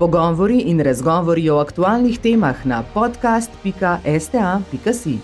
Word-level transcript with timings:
Pogovori 0.00 0.60
in 0.60 0.80
razgovori 0.80 1.50
o 1.50 1.58
aktualnih 1.58 2.18
temah 2.18 2.66
na 2.66 2.84
podcast.sta.si. 2.94 5.18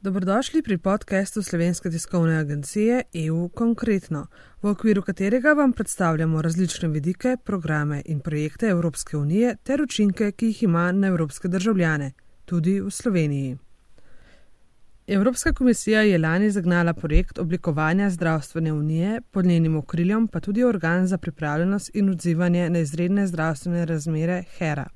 Dobrodošli 0.00 0.62
pri 0.62 0.78
podkastu 0.78 1.42
Slovenske 1.42 1.90
tiskovne 1.90 2.38
agencije 2.38 3.02
EU 3.14 3.48
Konkretno, 3.48 4.26
v 4.62 4.70
okviru 4.70 5.02
katerega 5.02 5.52
vam 5.52 5.72
predstavljamo 5.72 6.42
različne 6.42 6.88
vidike, 6.88 7.36
programe 7.44 8.02
in 8.04 8.20
projekte 8.20 8.66
Evropske 8.66 9.16
unije 9.16 9.56
ter 9.62 9.82
učinke, 9.82 10.32
ki 10.32 10.46
jih 10.46 10.62
ima 10.62 10.92
na 10.92 11.06
evropske 11.06 11.48
državljane, 11.48 12.12
tudi 12.44 12.80
v 12.80 12.90
Sloveniji. 12.90 13.58
Evropska 15.12 15.52
komisija 15.52 16.02
je 16.02 16.18
lani 16.18 16.50
zagnala 16.50 16.92
projekt 16.92 17.38
oblikovanja 17.38 18.10
zdravstvene 18.10 18.72
unije, 18.72 19.20
pod 19.30 19.46
njenim 19.46 19.76
okriljem 19.76 20.28
pa 20.28 20.40
tudi 20.40 20.64
organ 20.64 21.06
za 21.06 21.18
pripravljenost 21.18 21.90
in 21.94 22.08
odzivanje 22.10 22.70
na 22.70 22.78
izredne 22.78 23.26
zdravstvene 23.26 23.84
razmere 23.84 24.44
HERA. 24.58 24.88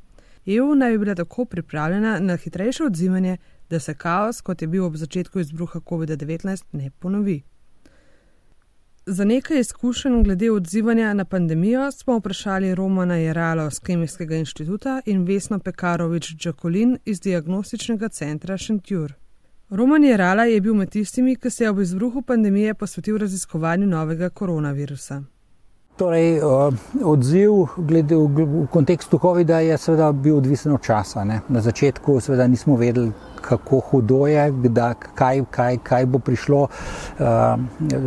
EU 0.47 0.75
naj 0.75 0.93
bi 0.93 0.99
bila 0.99 1.15
tako 1.15 1.45
pripravljena 1.45 2.21
na 2.21 2.37
hitrejše 2.37 2.85
odzivanje, 2.85 3.37
da 3.71 3.81
se 3.81 3.95
kaos, 3.95 4.41
kot 4.41 4.63
je 4.63 4.69
bil 4.69 4.85
ob 4.85 4.97
začetku 4.97 5.41
izbruha 5.41 5.81
COVID-19, 5.81 6.65
ne 6.73 6.91
ponovi. 6.99 7.43
Za 9.07 9.25
nekaj 9.25 9.61
izkušenj 9.61 10.23
glede 10.23 10.51
odzivanja 10.51 11.15
na 11.15 11.25
pandemijo 11.25 11.93
smo 11.93 12.19
vprašali 12.19 12.75
Romana 12.75 13.17
Jeralo 13.17 13.71
z 13.71 13.79
Kemijskega 13.79 14.37
inštituta 14.37 15.01
in 15.07 15.25
Vesno 15.25 15.59
Pekarovič 15.59 16.35
Džakolin 16.37 16.99
iz 17.05 17.21
Diagnostičnega 17.21 18.09
centra 18.09 18.57
Šentjur. 18.57 19.26
Roman 19.71 20.05
Jerala 20.05 20.45
je 20.45 20.61
bil 20.61 20.75
med 20.79 20.91
tistimi, 20.95 21.33
ki 21.37 21.51
se 21.51 21.65
je 21.65 21.71
ob 21.71 21.81
izbruhu 21.83 22.21
pandemije 22.23 22.75
posvetil 22.75 23.19
raziskovanju 23.19 23.87
novega 23.87 24.29
koronavirusa. 24.31 25.23
Torej, 25.97 26.41
odziv 27.05 27.51
glede, 27.77 28.15
v 28.17 28.67
kontekstu 28.71 29.19
COVID-a 29.19 29.59
je 29.65 29.79
seveda 29.79 30.13
bil 30.13 30.37
odvisen 30.37 30.73
od 30.73 30.85
časa. 30.85 31.25
Ne. 31.25 31.41
Na 31.49 31.61
začetku 31.61 32.21
seveda 32.21 32.47
nismo 32.47 32.77
vedeli, 32.77 33.11
kako 33.41 33.81
hudo 33.81 34.27
je, 34.27 34.45
da, 34.69 34.93
kaj, 34.95 35.43
kaj, 35.51 35.79
kaj 35.83 36.07
bo 36.07 36.19
prišlo. 36.19 36.69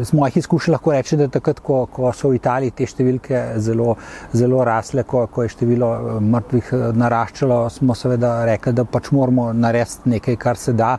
Z 0.01 0.13
mojih 0.13 0.38
izkušenj 0.38 0.71
lahko 0.71 0.94
rečem, 0.94 1.19
da 1.19 1.27
takrat, 1.27 1.59
ko, 1.59 1.81
ko 1.91 2.13
so 2.13 2.31
v 2.31 2.38
Italiji 2.39 2.75
te 2.77 2.88
številke 2.88 3.41
zelo, 3.57 3.97
zelo 4.31 4.61
rasle, 4.63 5.03
ko, 5.03 5.25
ko 5.27 5.44
je 5.44 5.51
število 5.57 6.21
mrtvih 6.21 6.71
naraščalo, 6.95 7.59
smo 7.73 7.97
seveda 7.97 8.45
rekli, 8.47 8.75
da 8.79 8.85
pač 8.88 9.11
moramo 9.11 9.49
narediti 9.51 10.16
nekaj, 10.16 10.39
kar 10.39 10.61
se 10.61 10.77
da 10.77 10.94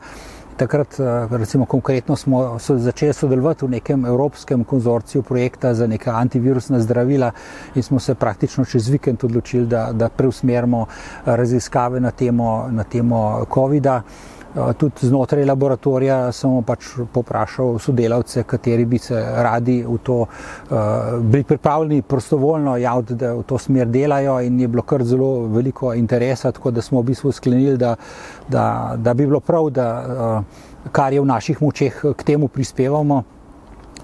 takrat, 0.60 1.00
eh, 1.00 1.36
recimo, 1.36 1.64
konkretno 1.64 2.16
smo 2.16 2.58
so 2.58 2.76
začeli 2.78 3.12
sodelovati 3.12 3.64
v 3.64 3.70
nekem 3.70 4.04
evropskem 4.04 4.64
konzorciju 4.64 5.22
projekta 5.22 5.74
za 5.74 5.86
neka 5.86 6.12
antivirusna 6.12 6.80
zdravila 6.80 7.30
in 7.74 7.82
smo 7.82 8.00
se 8.00 8.14
praktično 8.14 8.64
čez 8.64 8.88
vikend 8.88 9.24
odločili, 9.24 9.66
da, 9.66 9.88
da 9.92 10.08
preusmerimo 10.08 10.86
raziskave 11.24 12.00
na 12.00 12.10
temo, 12.10 12.68
na 12.70 12.84
temo 12.84 13.46
COVID-a. 13.54 14.02
Eh, 14.50 14.72
tudi 14.74 15.06
znotraj 15.06 15.44
laboratorija 15.46 16.32
sem 16.34 16.56
pač 16.66 16.88
poprašal 17.14 17.76
sodelavce, 17.78 18.42
kateri 18.42 18.84
bi 18.84 18.98
se 18.98 19.14
radi 19.14 19.76
v 19.86 19.98
to 20.02 20.16
uh, 20.24 20.78
bili 21.22 21.44
pripravljeni 21.44 22.02
prostovoljno 22.02 22.74
javiti, 22.76 23.14
da 23.14 23.30
v 23.38 23.44
to 23.46 23.58
smer 23.58 23.86
delajo 23.86 24.40
in 24.42 24.58
je 24.60 24.68
bilo 24.68 24.82
kar 24.82 25.04
zelo 25.06 25.46
veliko 25.46 25.94
interesa, 25.94 26.50
tako 26.52 26.70
da 26.70 26.82
smo 26.82 27.00
v 27.00 27.12
bistvu 27.12 27.32
sklenili, 27.32 27.76
da, 27.78 27.94
da, 28.48 28.94
da 28.96 29.14
bi 29.14 29.26
bilo 29.26 29.40
prav, 29.40 29.70
da 29.70 29.86
uh, 30.02 30.90
kar 30.92 31.12
je 31.12 31.20
v 31.20 31.30
naših 31.30 31.62
močeh 31.62 32.02
k 32.16 32.26
temu 32.26 32.48
prispevamo 32.48 33.22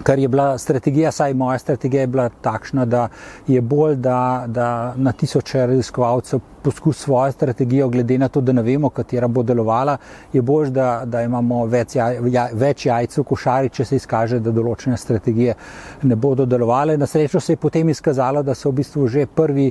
kar 0.02 0.18
je 0.18 0.28
bila 0.28 0.58
strategija, 0.58 1.12
saj 1.12 1.34
moja 1.34 1.58
strategija 1.58 2.00
je 2.00 2.06
bila 2.06 2.28
takšna, 2.28 2.84
da 2.84 3.08
je 3.46 3.60
bolj, 3.60 3.94
da, 3.94 4.44
da 4.46 4.94
na 4.96 5.12
tisoče 5.12 5.66
raziskovalcev 5.66 6.40
poskus 6.62 6.98
svojo 6.98 7.32
strategijo, 7.32 7.88
glede 7.88 8.18
na 8.18 8.28
to, 8.28 8.40
da 8.40 8.52
ne 8.52 8.62
vemo, 8.62 8.90
katera 8.90 9.28
bo 9.28 9.42
delovala, 9.42 9.96
je 10.32 10.42
bolj, 10.42 10.70
da, 10.70 11.02
da 11.04 11.22
imamo 11.22 11.64
več, 11.66 11.94
jaj, 11.96 12.18
ja, 12.32 12.48
več 12.52 12.86
jajcev 12.86 13.22
v 13.22 13.28
košari, 13.28 13.70
če 13.70 13.84
se 13.84 14.00
izkaže, 14.00 14.40
da 14.40 14.50
določene 14.50 14.96
strategije 14.96 15.54
ne 16.02 16.16
bodo 16.16 16.46
delovale. 16.46 16.96
Na 16.96 17.06
srečo 17.06 17.40
se 17.40 17.54
je 17.54 17.62
potem 17.62 17.88
izkazalo, 17.88 18.42
da 18.42 18.54
so 18.54 18.70
v 18.70 18.82
bistvu 18.82 19.06
že 19.08 19.26
prvi 19.26 19.70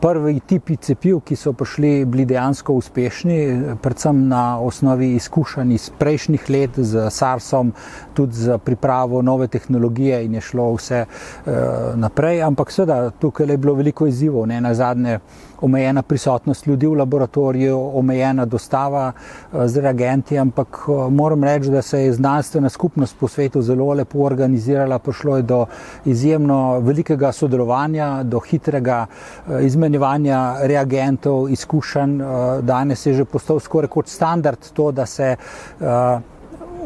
prvi 0.00 0.40
tipi 0.40 0.76
cepiv, 0.76 1.20
ki 1.24 1.36
so 1.36 1.52
prišli, 1.52 2.04
bili 2.04 2.24
dejansko 2.28 2.72
uspešni, 2.72 3.38
predvsem 3.82 4.26
na 4.28 4.58
osnovi 4.60 5.14
izkušenj 5.14 5.72
iz 5.74 5.90
prejšnjih 5.98 6.50
let 6.50 6.70
z 6.76 7.08
SARS-om, 7.10 7.72
tudi 8.14 8.36
za 8.36 8.58
pripravo 8.58 9.22
nove 9.22 9.46
tehnologije 9.48 10.24
in 10.24 10.34
je 10.34 10.40
šlo 10.40 10.70
vse 10.74 11.04
uh, 11.04 11.52
naprej. 11.94 12.42
Ampak 12.42 12.70
seveda 12.70 13.10
tukaj 13.10 13.50
je 13.50 13.56
bilo 13.56 13.74
veliko 13.74 14.06
izzivov, 14.06 14.46
ne 14.46 14.60
na 14.60 14.74
zadnje 14.74 15.18
omejena 15.60 16.02
prisotnost 16.02 16.66
ljudi 16.66 16.86
v 16.86 16.98
laboratoriju, 17.00 17.78
omejena 17.94 18.44
dostava 18.44 19.12
uh, 19.12 19.66
z 19.66 19.80
reagenti, 19.80 20.38
ampak 20.38 20.88
uh, 20.88 21.12
moram 21.12 21.44
reči, 21.44 21.70
da 21.70 21.82
se 21.82 22.04
je 22.04 22.12
znanstvena 22.12 22.68
skupnost 22.68 23.16
po 23.20 23.28
svetu 23.28 23.62
zelo 23.62 23.92
lepo 23.92 24.18
organizirala, 24.18 24.98
prišlo 24.98 25.36
je 25.36 25.42
do 25.42 25.66
izjemno 26.04 26.80
velikega 26.80 27.32
sodelovanja, 27.32 28.22
do 28.22 28.40
hitrega 28.40 29.06
uh, 29.06 29.64
izmenjevanja 29.74 30.56
reagentov, 30.62 31.48
izkušenj. 31.50 32.20
Eh, 32.20 32.62
danes 32.62 33.06
je 33.06 33.14
že 33.14 33.24
postal 33.24 33.60
skoraj 33.60 33.88
kot 33.88 34.08
standard 34.08 34.70
to, 34.72 34.90
da 34.92 35.06
se 35.06 35.34
eh, 35.34 36.18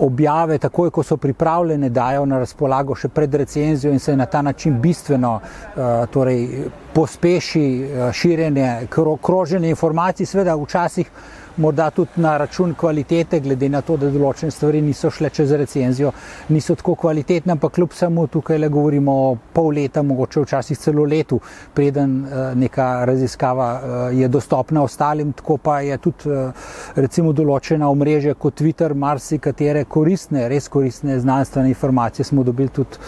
objave, 0.01 0.59
takoj 0.59 0.91
ko 0.91 1.03
so 1.03 1.17
pripravljene, 1.17 1.89
dajo 1.91 2.27
na 2.27 2.39
razpolago 2.39 2.95
še 2.95 3.09
pred 3.09 3.35
recenzijo 3.35 3.93
in 3.93 3.99
se 3.99 4.17
na 4.17 4.27
ta 4.27 4.43
način 4.43 4.81
bistveno 4.81 5.41
eh, 5.41 6.07
torej, 6.11 6.69
pospeši 6.95 7.67
širjenje, 8.13 8.89
kroženje 9.23 9.71
informacij. 9.71 10.27
Sveda 10.27 10.57
včasih 10.57 11.11
morda 11.59 11.91
tudi 11.91 12.11
na 12.17 12.37
račun 12.37 12.75
kvalitete, 12.75 13.41
glede 13.41 13.69
na 13.69 13.81
to, 13.81 13.97
da 13.97 14.11
določene 14.11 14.51
stvari 14.55 14.81
niso 14.83 15.11
šle 15.11 15.31
čez 15.35 15.53
recenzijo, 15.59 16.13
niso 16.55 16.75
tako 16.79 16.95
kvalitetne, 16.95 17.53
ampak 17.57 17.75
kljub 17.75 17.95
samo 17.95 18.27
tukaj 18.27 18.59
le 18.59 18.69
govorimo 18.69 19.15
o 19.29 19.33
pol 19.53 19.73
leta, 19.75 20.03
mogoče 20.03 20.45
včasih 20.45 20.79
celo 20.79 21.05
letu, 21.05 21.41
preden 21.75 22.15
eh, 22.25 22.55
neka 22.55 22.89
raziskava 23.09 23.69
eh, 23.75 24.21
je 24.21 24.29
dostopna 24.29 24.83
ostalim, 24.87 25.33
tako 25.33 25.57
pa 25.57 25.81
je 25.81 25.99
tudi 25.99 26.31
eh, 26.31 26.53
recimo 26.97 27.33
določena 27.33 27.91
omrežja 27.91 28.35
kot 28.35 28.59
Twitter, 28.61 28.95
marsikatere 28.95 29.85
koristne, 29.85 30.47
res 30.49 30.69
koristne 30.69 31.19
znanstvene 31.21 31.73
informacije 31.75 32.25
smo 32.25 32.45
dobili 32.47 32.69
tudi 32.75 32.99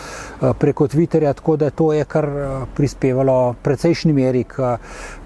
preko 0.59 0.87
Twitterja, 0.89 1.33
tako 1.37 1.56
da 1.56 1.71
to 1.71 1.93
je 1.93 2.05
kar 2.09 2.27
prispevalo 2.77 3.55
precejšnji 3.62 4.12
meri 4.16 4.44
k, 4.49 4.75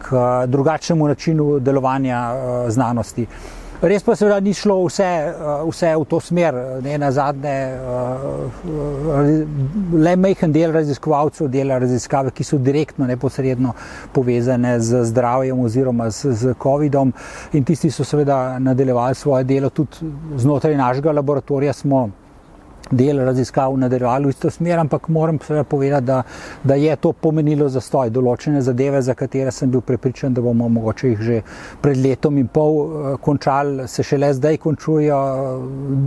k 0.03 0.23
drugačnemu 0.51 1.09
načinu 1.09 1.47
delovanja 1.61 2.21
znanosti 2.69 3.14
znanosti. 3.15 3.27
Res 3.83 4.03
pa 4.03 4.15
seveda 4.17 4.41
ni 4.41 4.55
šlo 4.55 4.87
vse, 4.87 5.05
eh, 5.05 5.33
vse 5.69 5.97
v 5.97 6.05
to 6.09 6.21
smer, 6.21 6.55
ne 6.83 6.99
na 6.99 7.11
zadnje, 7.13 7.51
eh, 7.51 7.79
le 9.93 10.17
majhen 10.17 10.53
del 10.53 10.73
raziskovalcev 10.73 11.49
dela 11.51 11.79
raziskave, 11.79 12.31
ki 12.31 12.45
so 12.45 12.59
direktno, 12.59 13.07
neposredno 13.07 13.75
povezane 14.13 14.81
z 14.81 15.05
zdravjem 15.05 15.61
oziroma 15.61 16.11
z, 16.11 16.33
z 16.33 16.55
COVID-om 16.55 17.13
in 17.53 17.65
tisti 17.65 17.91
so 17.91 18.05
seveda 18.05 18.59
nadaljevali 18.59 19.15
svoje 19.15 19.45
delo 19.45 19.71
tudi 19.71 19.97
znotraj 20.37 20.77
našega 20.77 21.13
laboratorija 21.13 21.73
smo 21.73 22.11
del 22.91 23.19
raziskav 23.25 23.77
nadaljevali 23.79 24.27
v 24.27 24.29
isto 24.29 24.51
smer, 24.51 24.79
ampak 24.79 25.09
moram 25.09 25.39
povedati, 25.69 26.05
da, 26.07 26.23
da 26.65 26.75
je 26.75 26.97
to 26.97 27.13
pomenilo 27.13 27.69
zastoj 27.69 28.11
določene 28.11 28.61
zadeve, 28.63 29.01
za 29.03 29.15
katere 29.15 29.53
sem 29.53 29.71
bil 29.71 29.81
prepričan, 29.81 30.35
da 30.35 30.43
bomo 30.45 30.69
mogoče 30.69 31.09
jih 31.09 31.23
že 31.25 31.41
pred 31.81 31.97
letom 31.97 32.39
in 32.39 32.49
pol 32.49 32.75
uh, 32.75 33.07
končali, 33.21 33.89
se 33.89 34.03
šele 34.03 34.33
zdaj 34.35 34.59
končujo. 34.61 35.21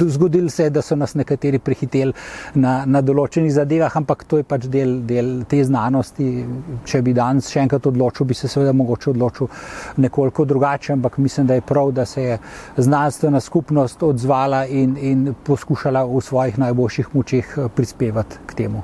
Zgodilo 0.07 0.49
se 0.49 0.67
je, 0.67 0.69
da 0.69 0.81
so 0.81 0.95
nas 0.95 1.15
nekateri 1.17 1.59
prehiteli 1.59 2.13
na, 2.55 2.83
na 2.85 3.01
določenih 3.01 3.53
zadevah, 3.53 3.97
ampak 3.97 4.23
to 4.29 4.41
je 4.41 4.45
pač 4.47 4.67
del, 4.69 4.99
del 5.07 5.31
te 5.49 5.63
znanosti. 5.63 6.29
Če 6.85 7.01
bi 7.01 7.15
danes 7.17 7.49
še 7.51 7.63
enkrat 7.65 7.89
odločil, 7.89 8.27
bi 8.29 8.37
se 8.37 8.49
seveda 8.51 8.75
mogoče 8.77 9.11
odločil 9.15 9.49
nekoliko 9.97 10.45
drugače, 10.45 10.93
ampak 10.93 11.17
mislim, 11.17 11.47
da 11.49 11.57
je 11.57 11.65
prav, 11.65 11.91
da 11.97 12.05
se 12.05 12.21
je 12.21 12.37
znanstvena 12.77 13.41
skupnost 13.41 14.03
odzvala 14.03 14.65
in, 14.67 14.95
in 15.01 15.27
poskušala 15.47 16.05
v 16.05 16.21
svojih 16.21 16.57
najboljših 16.57 16.66
najboljših 16.67 17.15
močeh 17.15 17.57
eh, 17.57 17.69
prispevati 17.75 18.43
k 18.45 18.61
temu. 18.63 18.83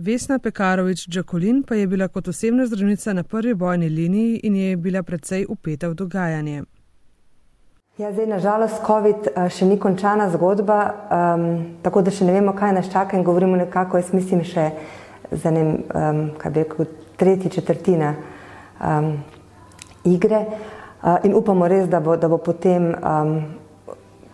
Vesna 0.00 0.38
Pekarovič 0.38 1.08
Džakolin 1.08 1.62
pa 1.62 1.74
je 1.74 1.86
bila 1.86 2.08
kot 2.08 2.28
osebna 2.28 2.66
zdravnica 2.66 3.12
na 3.12 3.22
prvi 3.22 3.54
bojni 3.54 3.88
liniji 3.88 4.40
in 4.42 4.56
je 4.56 4.76
bila 4.76 5.02
precej 5.02 5.46
upeta 5.48 5.88
v 5.88 5.94
dogajanje. 5.94 6.62
Ja, 7.98 8.12
zdaj, 8.12 8.26
nažalost, 8.26 8.80
COVID 8.86 9.26
eh, 9.28 9.48
še 9.52 9.66
ni 9.68 9.76
končana 9.76 10.30
zgodba, 10.32 10.78
um, 11.12 11.42
tako 11.84 12.00
da 12.00 12.08
še 12.10 12.24
ne 12.24 12.32
vemo, 12.32 12.54
kaj 12.56 12.72
nas 12.72 12.88
čaka 12.88 13.18
in 13.18 13.24
govorimo 13.26 13.58
nekako, 13.60 14.00
jaz 14.00 14.14
mislim, 14.16 14.40
še 14.40 14.70
za 15.30 15.50
ne, 15.52 15.64
um, 15.92 16.22
kaj 16.40 16.54
bi 16.54 16.62
rekel, 16.64 16.88
tretji 17.20 17.50
četrtina 17.58 18.14
um, 18.80 19.10
igre 20.08 20.40
uh, 20.46 21.18
in 21.28 21.36
upamo 21.36 21.68
res, 21.68 21.90
da 21.92 22.00
bo, 22.00 22.16
da 22.16 22.30
bo 22.32 22.38
potem 22.40 22.88
um, 22.94 23.34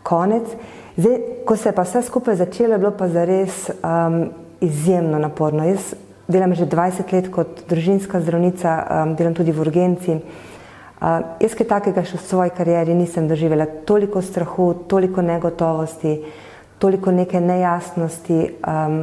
konec. 0.07 0.55
Zdaj, 0.97 1.19
ko 1.45 1.57
se 1.57 1.69
je 1.69 1.73
pa 1.77 1.83
vse 1.83 2.03
skupaj 2.03 2.37
začelo, 2.37 2.73
je 2.73 2.79
bilo 2.79 2.91
pa 2.97 3.09
zares 3.09 3.69
um, 3.69 4.31
izjemno 4.61 5.19
naporno. 5.19 5.65
Jaz 5.65 5.93
delam 6.29 6.55
že 6.55 6.67
20 6.67 7.13
let 7.13 7.29
kot 7.31 7.67
družinska 7.69 8.21
zdravnica, 8.21 8.71
um, 8.83 9.15
delam 9.15 9.35
tudi 9.35 9.53
v 9.53 9.61
urgenci. 9.61 10.17
Uh, 10.17 11.37
jaz 11.41 11.53
kaj 11.53 11.69
takega 11.69 12.01
še 12.01 12.17
v 12.17 12.25
svoji 12.25 12.55
karieri 12.57 12.97
nisem 12.97 13.29
doživela. 13.29 13.69
Toliko 13.85 14.23
strahu, 14.25 14.73
toliko 14.89 15.21
negotovosti, 15.21 16.17
toliko 16.81 17.13
neke 17.13 17.41
nejasnosti 17.41 18.41
um, 18.65 18.97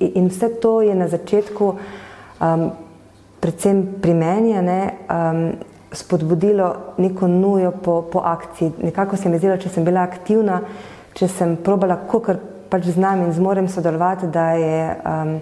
in 0.00 0.32
vse 0.32 0.48
to 0.56 0.80
je 0.80 0.94
na 0.96 1.08
začetku, 1.12 1.68
um, 2.40 2.64
predvsem 3.44 4.00
pri 4.00 4.14
meni, 4.16 4.56
ne, 4.64 4.80
um, 5.04 5.44
spodbudilo 5.94 6.96
neko 6.98 7.28
nujo 7.28 7.70
po, 7.84 8.02
po 8.02 8.24
akciji. 8.24 8.72
Nekako 8.82 9.16
se 9.16 9.28
mi 9.28 9.38
zdelo, 9.38 9.60
če 9.60 9.68
sem 9.68 9.84
bila 9.84 10.02
aktivna, 10.02 10.64
če 11.14 11.28
sem 11.30 11.56
probala, 11.56 11.96
kako 12.10 12.36
pač 12.70 12.90
znam 12.94 13.22
in 13.26 13.32
zmorem 13.32 13.68
sodelovati, 13.70 14.26
da 14.26 14.50
je, 14.58 14.78
um, 15.06 15.34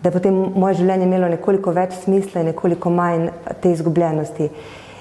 da 0.00 0.08
je 0.08 0.14
potem 0.14 0.38
moje 0.56 0.78
življenje 0.80 1.04
imelo 1.04 1.28
nekoliko 1.28 1.74
več 1.76 1.98
smisla 2.04 2.40
in 2.40 2.52
nekoliko 2.52 2.90
manj 2.90 3.28
te 3.60 3.72
izgubljenosti. 3.74 4.48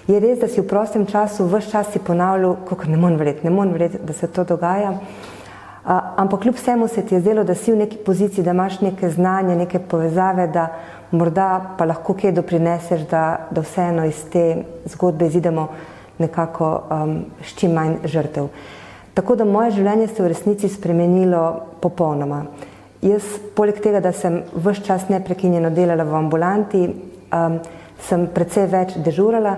Je 0.07 0.19
res, 0.23 0.37
da 0.39 0.47
si 0.47 0.61
v 0.61 0.67
prostem 0.67 1.05
času 1.07 1.47
vse 1.51 1.71
čas 1.71 1.89
si 1.91 1.99
ponavljal, 1.99 2.55
kako 2.67 2.91
ne 2.91 2.99
morem 2.99 3.19
verjeti, 3.19 3.47
ne 3.47 3.51
morem 3.51 3.73
verjeti, 3.75 4.03
da 4.07 4.15
se 4.15 4.27
to 4.31 4.43
dogaja. 4.47 4.93
Uh, 5.87 5.91
ampak 6.19 6.43
kljub 6.43 6.55
vsemu 6.55 6.87
se 6.91 7.05
ti 7.07 7.15
je 7.15 7.21
zdelo, 7.23 7.43
da 7.47 7.55
si 7.55 7.71
v 7.71 7.81
neki 7.83 7.97
poziciji, 8.03 8.43
da 8.43 8.51
imaš 8.51 8.81
neke 8.83 9.09
znanje, 9.09 9.55
neke 9.55 9.79
povezave, 9.79 10.47
da 10.51 10.67
morda 11.11 11.75
pa 11.77 11.85
lahko 11.87 12.15
kaj 12.17 12.33
doprineseš, 12.35 13.07
da, 13.07 13.47
da 13.51 13.63
vseeno 13.63 14.03
iz 14.05 14.19
te 14.31 14.63
zgodbe 14.85 15.27
izidemo 15.27 15.69
nekako 16.19 16.71
um, 16.91 17.15
s 17.43 17.55
čim 17.55 17.71
manj 17.71 18.01
žrtev. 18.03 18.49
Tako 19.17 19.33
da 19.33 19.45
moje 19.49 19.71
življenje 19.79 20.11
se 20.11 20.21
v 20.21 20.27
resnici 20.29 20.69
spremenilo 20.69 21.41
popolnoma. 21.81 22.43
Jaz, 23.01 23.25
poleg 23.57 23.79
tega, 23.81 23.97
da 23.97 24.11
sem 24.13 24.43
vse 24.53 24.83
čas 24.85 25.07
neprekinjeno 25.09 25.71
delala 25.73 26.05
v 26.05 26.13
ambulanti, 26.19 26.83
um, 26.85 27.55
sem 28.05 28.27
precej 28.35 28.67
več 28.69 28.93
dežurala. 29.01 29.55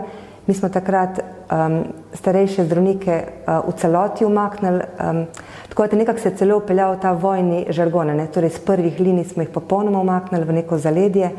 Mi 0.47 0.55
smo 0.55 0.69
takrat 0.71 1.19
um, 1.19 1.75
starejše 2.15 2.63
zdravnike 2.69 3.17
uh, 3.17 3.57
v 3.67 3.73
celoti 3.81 4.25
umaknili, 4.25 4.87
um, 4.95 5.19
tako 5.73 5.89
da 5.91 5.99
nekako 6.05 6.23
se 6.23 6.31
je 6.31 6.37
celo 6.39 6.61
upeljal 6.61 6.95
ta 7.03 7.11
vojni 7.11 7.65
žargon. 7.67 8.13
Torej, 8.31 8.55
z 8.55 8.63
prvih 8.63 9.03
linij 9.03 9.27
smo 9.33 9.43
jih 9.43 9.51
popolnoma 9.51 9.99
umaknili 9.99 10.47
v 10.47 10.57
neko 10.61 10.79
zaledje. 10.79 11.33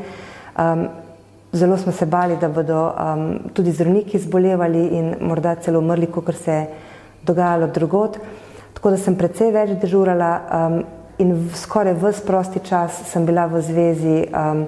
Um, 0.61 0.85
zelo 1.51 1.77
smo 1.77 1.91
se 1.91 2.05
bali, 2.05 2.37
da 2.37 2.53
bodo 2.53 2.85
um, 2.85 3.27
tudi 3.53 3.73
zdravniki 3.73 4.21
zbolevali 4.21 4.87
in 5.01 5.13
morda 5.25 5.57
celo 5.57 5.81
umrli, 5.81 6.13
kot 6.13 6.35
se 6.37 6.51
je 6.51 6.90
dogajalo 7.25 7.67
drugot. 7.67 8.17
Tako 8.73 8.89
da 8.89 8.97
sem 8.97 9.15
precej 9.15 9.51
več 9.53 9.75
dežurala 9.81 10.31
um, 10.41 10.77
in 11.21 11.33
v 11.37 11.57
skoraj 11.57 11.93
vse 12.01 12.25
prosti 12.25 12.61
čas 12.65 13.03
sem 13.11 13.25
bila 13.25 13.45
v 13.45 13.61
zvezi 13.61 14.23
um, 14.33 14.65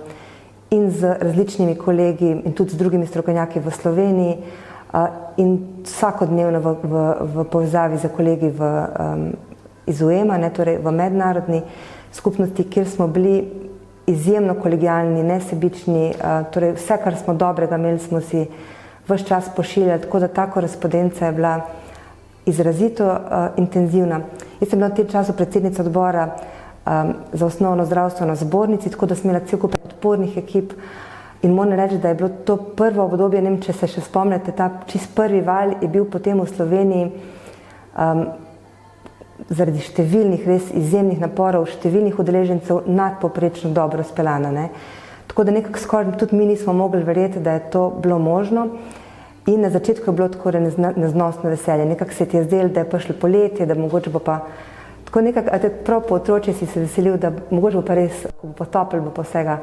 in 0.73 0.91
z 0.91 1.15
različnimi 1.21 1.75
kolegi 1.75 2.29
in 2.29 2.53
tudi 2.53 2.75
z 2.75 2.77
drugimi 2.77 3.07
strokovnjaki 3.07 3.59
v 3.59 3.73
Sloveniji 3.73 4.35
uh, 4.37 5.07
in 5.37 5.81
vsakodnevno 5.85 6.59
v, 6.61 6.75
v, 6.83 7.03
v 7.33 7.45
povezavi 7.49 7.97
z 7.97 8.13
kolegi 8.13 8.49
v, 8.53 8.61
um, 8.61 9.27
iz 9.89 10.01
UEMA, 10.01 10.37
ne, 10.37 10.49
torej 10.53 10.77
v 10.77 10.93
mednarodni 10.93 11.63
skupnosti, 12.13 12.63
kjer 12.69 12.85
smo 12.89 13.07
bili 13.07 13.41
izjemno 14.05 14.53
kolegijalni, 14.61 15.23
nesebični, 15.23 16.13
uh, 16.13 16.45
torej 16.53 16.77
vse, 16.77 16.97
kar 17.01 17.17
smo 17.17 17.33
dobrega 17.33 17.81
imeli, 17.81 17.99
smo 17.99 18.21
si 18.21 18.45
vse 19.07 19.25
čas 19.25 19.49
pošiljali, 19.55 20.05
tako 20.05 20.19
da 20.19 20.27
ta 20.27 20.51
korespondenca 20.51 21.25
je 21.25 21.31
bila 21.31 21.61
izrazito 22.45 23.05
uh, 23.05 23.47
intenzivna. 23.57 24.21
Jaz 24.59 24.69
sem 24.69 24.79
bila 24.79 24.89
v 24.91 24.95
tem 24.99 25.07
času 25.07 25.33
predsednica 25.33 25.83
odbora 25.83 26.27
um, 26.29 27.13
za 27.33 27.45
osnovno 27.45 27.85
zdravstveno 27.85 28.35
zbornici, 28.35 28.89
tako 28.89 29.05
da 29.05 29.15
sem 29.15 29.29
imela 29.29 29.45
cel 29.45 29.59
kup 29.59 29.75
podpornih 29.75 30.37
ekip 30.37 30.73
in 31.43 31.51
moram 31.51 31.73
reči, 31.79 31.97
da 31.97 32.09
je 32.09 32.15
bilo 32.15 32.29
to 32.29 32.57
prvo 32.57 33.03
obdobje, 33.03 33.41
ne 33.41 33.49
vem, 33.49 33.61
če 33.61 33.73
se 33.73 33.87
še 33.87 34.01
spomnite, 34.01 34.51
ta 34.55 34.69
čist 34.87 35.11
prvi 35.15 35.41
val 35.43 35.75
je 35.81 35.87
bil 35.91 36.05
potem 36.05 36.39
v 36.39 36.47
Sloveniji 36.47 37.09
um, 37.99 38.25
zaradi 39.49 39.81
številnih 39.83 40.47
res 40.47 40.69
izjemnih 40.71 41.19
naporov, 41.19 41.67
številnih 41.67 42.19
udeležencev 42.19 42.87
nadpoprečno 42.87 43.73
dobro 43.75 44.03
speljana. 44.07 44.69
Tako 45.27 45.43
da 45.43 45.55
nekako 45.55 45.79
skoraj 45.79 46.17
tudi 46.21 46.37
mi 46.37 46.45
nismo 46.45 46.73
mogli 46.73 47.03
verjeti, 47.03 47.41
da 47.43 47.57
je 47.57 47.69
to 47.73 47.89
bilo 47.99 48.19
možno. 48.19 48.67
In 49.45 49.61
na 49.61 49.69
začetku 49.69 50.09
je 50.09 50.15
bilo 50.15 50.29
tako 50.29 50.51
neznosno 50.95 51.49
veselje, 51.49 51.85
nekako 51.85 52.13
se 52.13 52.25
ti 52.25 52.37
je 52.37 52.43
zdelo, 52.43 52.69
da 52.69 52.79
je 52.79 52.89
prišlo 52.89 53.15
poletje, 53.21 53.65
da 53.65 53.75
mogoče 53.75 54.09
bo 54.09 54.19
pa 54.19 54.39
tako 55.05 55.21
nekako, 55.21 55.49
a 55.51 55.59
te 55.59 55.69
prav 55.69 56.01
po 56.07 56.15
otroče 56.15 56.53
si 56.53 56.65
se 56.65 56.79
veselil, 56.79 57.17
da 57.17 57.31
mogoče 57.51 57.77
bo 57.77 57.83
pa 57.83 57.93
res, 57.93 58.23
ko 58.39 58.47
bo 58.47 58.53
potopil, 58.53 59.01
bo 59.01 59.11
pa 59.11 59.21
vsega 59.21 59.57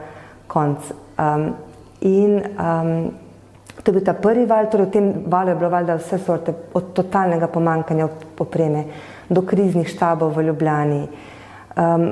konc. 0.46 0.92
Um, 1.16 1.54
in 2.00 2.42
um, 2.60 3.10
to 3.82 3.90
je 3.90 3.94
bil 3.96 4.04
ta 4.04 4.12
prvi 4.12 4.44
val, 4.46 4.68
torej 4.68 4.86
v 4.86 4.92
tem 4.92 5.12
valu 5.26 5.54
je 5.54 5.56
bilo 5.56 5.70
valjda 5.72 5.96
vse 5.96 6.18
sorte, 6.18 6.54
od 6.74 6.92
totalnega 6.92 7.48
pomankanja 7.48 8.08
opreme 8.38 8.84
do 9.28 9.42
kriznih 9.42 9.88
štabov 9.88 10.36
v 10.36 10.44
Ljubljani. 10.50 11.06
Um, 11.76 12.10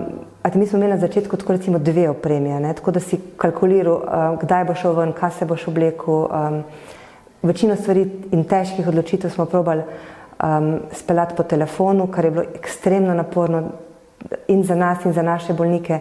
mi 0.55 0.67
smo 0.67 0.79
imeli 0.79 0.95
na 0.97 1.01
začetku 1.01 1.37
tako 1.37 1.53
recimo 1.53 1.79
dve 1.79 2.09
opremije, 2.09 2.75
tako 2.75 2.91
da 2.91 3.01
si 3.01 3.21
kalkuliral, 3.37 3.95
uh, 3.95 4.39
kdaj 4.41 4.65
bo 4.65 4.75
šel 4.75 4.97
ven, 4.97 5.13
kaj 5.13 5.31
se 5.31 5.45
boš 5.45 5.69
oblekel. 5.69 6.25
Um, 6.33 6.65
Večino 7.43 7.77
stvari 7.77 8.03
in 8.33 8.45
težkih 8.45 8.89
odločitev 8.89 9.31
smo 9.31 9.45
probali 9.47 9.83
um, 9.83 10.81
speljati 10.93 11.37
po 11.37 11.43
telefonu, 11.43 12.07
kar 12.07 12.25
je 12.25 12.31
bilo 12.31 12.45
ekstremno 12.55 13.15
naporno 13.15 13.63
in 14.49 14.65
za 14.65 14.75
nas, 14.75 15.05
in 15.05 15.13
za 15.13 15.23
naše 15.23 15.55
bolnike. 15.55 16.01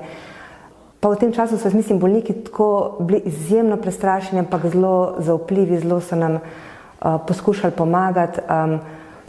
Pa 0.99 1.09
v 1.09 1.15
tem 1.15 1.33
času 1.33 1.57
so, 1.57 1.69
mislim, 1.69 1.99
bolniki 1.99 2.33
tako 2.33 2.97
bili 2.99 3.21
izjemno 3.25 3.77
prestrašeni, 3.77 4.39
ampak 4.39 4.65
zelo 4.65 5.15
zaupljivi, 5.19 5.79
zelo 5.79 6.01
so 6.01 6.15
nam 6.15 6.39
uh, 6.39 7.21
poskušali 7.27 7.73
pomagati. 7.77 8.41
Um, 8.49 8.79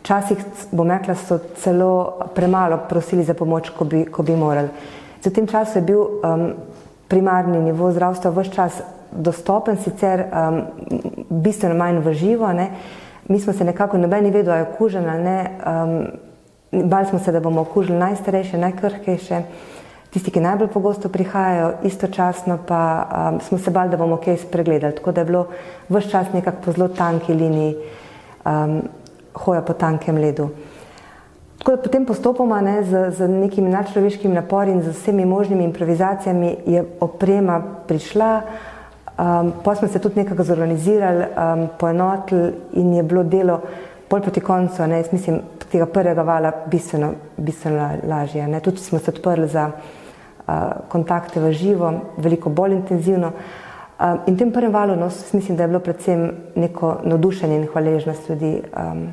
včasih, 0.00 0.38
bom 0.72 0.90
rekla, 0.90 1.14
so 1.14 1.38
celo 1.60 2.20
premalo 2.34 2.78
prosili 2.88 3.24
za 3.24 3.34
pomoč, 3.34 3.68
ko 3.70 3.84
bi, 3.84 4.04
ko 4.04 4.22
bi 4.22 4.36
morali. 4.36 4.68
V 5.24 5.30
tem 5.30 5.46
času 5.46 5.78
je 5.78 5.82
bil 5.82 6.00
um, 6.00 6.52
primarni 7.08 7.60
nivo 7.60 7.92
zdravstva 7.92 8.30
vse 8.30 8.52
čas 8.54 8.80
dostopen, 9.12 9.76
sicer 9.76 10.24
um, 10.26 10.62
bistveno 11.30 11.74
manj 11.74 11.98
v 12.04 12.12
živo. 12.12 12.52
Ne. 12.52 12.70
Mi 13.28 13.40
smo 13.40 13.52
se 13.52 13.64
nekako, 13.64 13.98
noben 13.98 14.24
ni 14.24 14.30
vedel, 14.30 14.52
da 14.52 14.56
je 14.56 14.68
okužen 14.68 15.08
ali 15.08 15.22
ne. 15.22 15.50
Um, 15.66 16.06
bali 16.88 17.06
smo 17.06 17.18
se, 17.18 17.32
da 17.32 17.40
bomo 17.40 17.60
okužili 17.60 17.98
najstarejše, 17.98 18.58
najkrhkejše, 18.58 19.42
tisti, 20.10 20.30
ki 20.30 20.40
najbolj 20.40 20.68
pogosto 20.68 21.08
prihajajo, 21.08 21.72
istočasno 21.84 22.58
pa 22.66 22.80
um, 23.32 23.40
smo 23.40 23.58
se 23.58 23.70
bali, 23.70 23.90
da 23.90 23.96
bomo 23.96 24.16
kaj 24.16 24.36
spregledali. 24.36 24.94
Tako 24.94 25.12
da 25.12 25.20
je 25.20 25.24
bilo 25.24 25.46
vse 25.88 26.10
čas 26.10 26.32
nekako 26.32 26.62
po 26.64 26.72
zelo 26.72 26.88
tanki 26.88 27.34
liniji 27.34 27.76
um, 28.44 28.82
hoja 29.34 29.62
po 29.62 29.72
tankem 29.72 30.16
ledu. 30.16 30.48
Tako 31.58 31.76
da 31.76 31.82
potem 31.82 32.06
postopoma 32.06 32.60
ne, 32.60 32.82
z, 32.84 33.10
z 33.10 33.28
nekimi 33.28 33.70
nadčloveškimi 33.70 34.34
napori 34.34 34.72
in 34.72 34.82
z 34.82 34.92
vsemi 34.94 35.24
možnimi 35.24 35.64
improvizacijami 35.64 36.56
je 36.66 36.84
oprema 37.00 37.62
prišla. 37.86 38.42
Um, 39.18 39.52
pa 39.64 39.74
smo 39.74 39.88
se 39.88 39.98
tudi 39.98 40.20
nekako 40.20 40.42
zorganizirali, 40.42 41.24
um, 41.24 41.68
poenotili 41.78 42.52
in 42.72 42.94
je 42.94 43.02
bilo 43.02 43.22
delo 43.22 43.60
bolj 44.10 44.22
proti 44.22 44.40
koncu, 44.40 44.86
ne, 44.86 44.96
jaz 44.96 45.12
mislim, 45.12 45.40
tega 45.72 45.86
prvega 45.86 46.22
vala 46.22 46.52
bistveno, 46.66 47.12
bistveno 47.36 47.88
lažje. 48.08 48.48
Ne. 48.48 48.60
Tudi 48.60 48.78
smo 48.78 48.98
se 48.98 49.10
odprli 49.10 49.48
za 49.48 49.70
uh, 49.70 50.54
kontakte 50.88 51.40
v 51.40 51.52
živo, 51.52 51.92
veliko 52.16 52.50
bolj 52.50 52.72
intenzivno. 52.72 53.32
Um, 53.98 54.20
in 54.26 54.34
v 54.34 54.38
tem 54.38 54.52
prvem 54.52 54.72
valu, 54.72 54.96
no, 54.96 55.10
mislim, 55.32 55.56
da 55.56 55.62
je 55.62 55.68
bilo 55.68 55.80
predvsem 55.80 56.30
neko 56.54 57.00
navdušenje 57.04 57.56
in 57.56 57.66
hvaležnost 57.66 58.30
ljudi 58.30 58.52
um, 58.62 59.08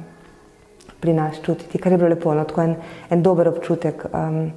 pri 0.99 1.13
nas 1.13 1.41
čutiti, 1.41 1.77
kar 1.77 1.91
je 1.91 1.97
bilo 1.97 2.09
lepo, 2.09 2.33
no, 2.33 2.45
tako 2.45 2.61
en, 2.61 2.75
en 3.09 3.23
dober 3.23 3.49
občutek. 3.49 4.05
Um, 4.13 4.51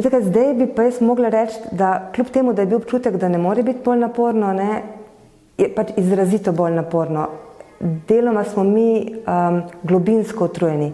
Kaj, 0.00 0.22
zdaj 0.22 0.54
bi 0.54 0.66
pa 0.72 0.86
jaz 0.86 1.00
mogla 1.04 1.28
reči, 1.28 1.58
da 1.72 2.10
kljub 2.14 2.28
temu, 2.32 2.52
da 2.56 2.62
je 2.62 2.66
bil 2.66 2.78
občutek, 2.78 3.16
da 3.20 3.28
ne 3.28 3.38
more 3.38 3.62
biti 3.62 3.82
bolj 3.84 3.98
naporno, 4.00 4.52
ne, 4.56 4.82
je 5.58 5.68
pač 5.74 5.90
izrazito 6.00 6.52
bolj 6.56 6.72
naporno. 6.72 7.26
Deloma 8.08 8.44
smo 8.44 8.64
mi 8.64 9.12
um, 9.12 9.62
globinsko 9.82 10.44
utrujeni. 10.48 10.92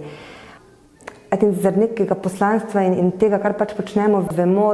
Zaradi 1.30 1.80
nekega 1.80 2.14
poslanstva 2.14 2.82
in, 2.82 2.96
in 2.98 3.12
tega, 3.20 3.38
kar 3.38 3.54
pač 3.58 3.76
počnemo, 3.78 4.24
vemo, 4.34 4.66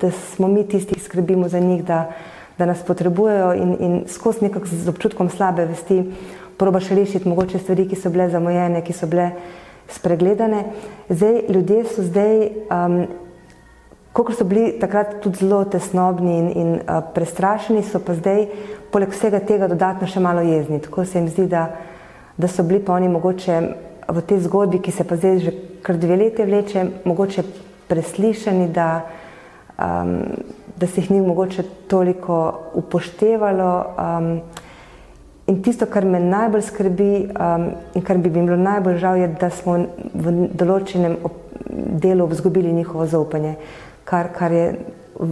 da 0.00 0.10
smo 0.10 0.48
mi 0.48 0.64
tisti, 0.66 0.96
ki 0.96 1.04
skrbimo 1.04 1.48
za 1.48 1.60
njih, 1.60 1.84
da, 1.84 2.00
da 2.58 2.66
nas 2.66 2.82
potrebujejo 2.86 3.52
in, 3.54 3.76
in 3.78 3.96
skozi 4.10 4.48
nekako 4.48 4.66
z 4.72 4.88
občutkom 4.88 5.30
slabe 5.30 5.68
vesti 5.70 6.00
probaš 6.58 6.90
rešiti 6.98 7.28
mogoče 7.28 7.62
stvari, 7.62 7.86
ki 7.86 8.00
so 8.00 8.10
bile 8.10 8.26
zamojene, 8.30 8.82
ki 8.82 8.92
so 8.92 9.06
bile 9.06 9.30
spregledane. 9.94 10.64
Zdaj, 11.08 11.42
ljudje 11.48 11.84
so 11.94 12.02
zdaj. 12.10 12.46
Um, 12.74 13.02
Kako 14.18 14.32
so 14.34 14.44
bili 14.44 14.72
takrat 14.80 15.20
tudi 15.22 15.38
zelo 15.38 15.60
tesnobni 15.64 16.38
in, 16.38 16.46
in 16.58 16.70
uh, 16.74 17.04
prestrašeni, 17.14 17.84
so 17.86 18.00
pa 18.02 18.16
zdaj, 18.18 18.48
poleg 18.90 19.12
vsega 19.14 19.38
tega, 19.46 19.68
dodatno 19.70 20.08
še 20.10 20.18
malo 20.18 20.42
jezni. 20.42 20.80
Tako 20.82 21.04
se 21.06 21.20
jim 21.20 21.28
zdi, 21.30 21.46
da, 21.46 21.68
da 22.34 22.50
so 22.50 22.64
bili 22.66 22.80
pa 22.82 22.96
oni 22.96 23.06
mogoče 23.14 23.60
v 24.08 24.24
tej 24.26 24.42
zgodbi, 24.48 24.82
ki 24.82 24.90
se 24.90 25.06
pa 25.06 25.20
zdaj 25.20 25.38
že 25.44 25.54
kar 25.86 26.02
dve 26.02 26.18
leti 26.18 26.42
vleče, 26.42 26.84
mogoče 27.06 27.46
preslišani, 27.86 28.66
da, 28.74 28.88
um, 29.78 30.14
da 30.76 30.90
se 30.90 31.00
jih 31.00 31.14
ni 31.14 31.22
mogoče 31.22 31.62
toliko 31.86 32.42
upoštevalo. 32.74 33.72
Um, 33.94 34.30
in 35.46 35.62
tisto, 35.62 35.86
kar 35.86 36.04
me 36.04 36.18
najbolj 36.18 36.66
skrbi 36.74 37.12
um, 37.30 37.70
in 37.94 38.02
kar 38.02 38.18
bi 38.18 38.34
mi 38.34 38.42
bilo 38.42 38.58
najbolj 38.58 38.98
žal, 38.98 39.22
je, 39.22 39.28
da 39.38 39.54
smo 39.54 39.78
v 40.14 40.40
določenem 40.58 41.20
delu 42.02 42.26
izgubili 42.32 42.72
njihovo 42.72 43.06
zaupanje, 43.06 43.54
kar, 44.08 44.32
kar 44.32 44.52
je 44.52 44.72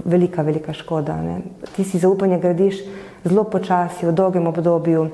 velika, 0.04 0.42
velika 0.42 0.72
škoda. 0.72 1.16
Ne. 1.22 1.38
Ti 1.76 1.84
si 1.84 1.98
zaupanje 1.98 2.38
gradiš 2.38 2.82
zelo 3.24 3.44
počasi, 3.44 4.06
v 4.06 4.12
dolgem 4.12 4.46
obdobju, 4.46 5.08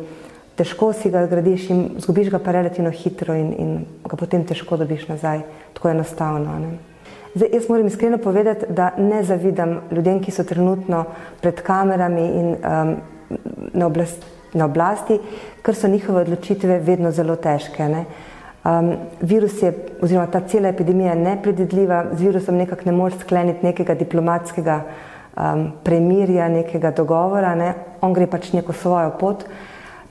težko 0.58 0.92
si 0.92 1.10
ga 1.10 1.26
gradiš 1.26 1.68
in 1.70 1.84
zgubiš 2.02 2.30
ga 2.30 2.40
pa 2.42 2.52
relativno 2.52 2.90
hitro 2.90 3.34
in, 3.34 3.52
in 3.58 3.76
ga 4.08 4.16
potem 4.16 4.44
težko 4.44 4.76
dobiš 4.76 5.06
nazaj, 5.08 5.44
tako 5.76 5.92
enostavno. 5.94 6.58
Ne. 6.58 6.72
Zdaj, 7.34 7.48
jaz 7.52 7.68
moram 7.68 7.86
iskreno 7.86 8.18
povedati, 8.18 8.66
da 8.68 8.90
ne 8.98 9.22
zavidam 9.24 9.78
ljudem, 9.90 10.20
ki 10.20 10.30
so 10.30 10.44
trenutno 10.44 11.04
pred 11.40 11.62
kamerami 11.64 12.26
in 12.40 12.50
um, 12.56 12.92
na, 13.72 13.86
oblast, 13.86 14.26
na 14.52 14.66
oblasti, 14.68 15.16
ker 15.64 15.74
so 15.74 15.88
njihove 15.88 16.26
odločitve 16.26 16.78
vedno 16.84 17.10
zelo 17.10 17.36
težke. 17.36 17.88
Ne. 17.88 18.04
Um, 18.62 18.92
virus 19.20 19.62
je, 19.62 19.72
oziroma 20.02 20.26
ta 20.30 20.40
cela 20.46 20.68
epidemija 20.68 21.12
je 21.12 21.18
nepredvidljiva, 21.18 22.04
z 22.12 22.20
virusom 22.22 22.56
nekako 22.56 22.82
ne 22.86 22.92
moreš 22.92 23.18
skleniti 23.18 23.66
nekega 23.66 23.94
diplomatskega 23.94 24.76
um, 25.36 25.64
premirja, 25.82 26.48
nekega 26.48 26.90
dogovora, 26.90 27.54
ne. 27.54 27.74
on 28.00 28.14
gre 28.14 28.26
pač 28.30 28.52
neko 28.52 28.72
svojo 28.72 29.10
pot. 29.18 29.44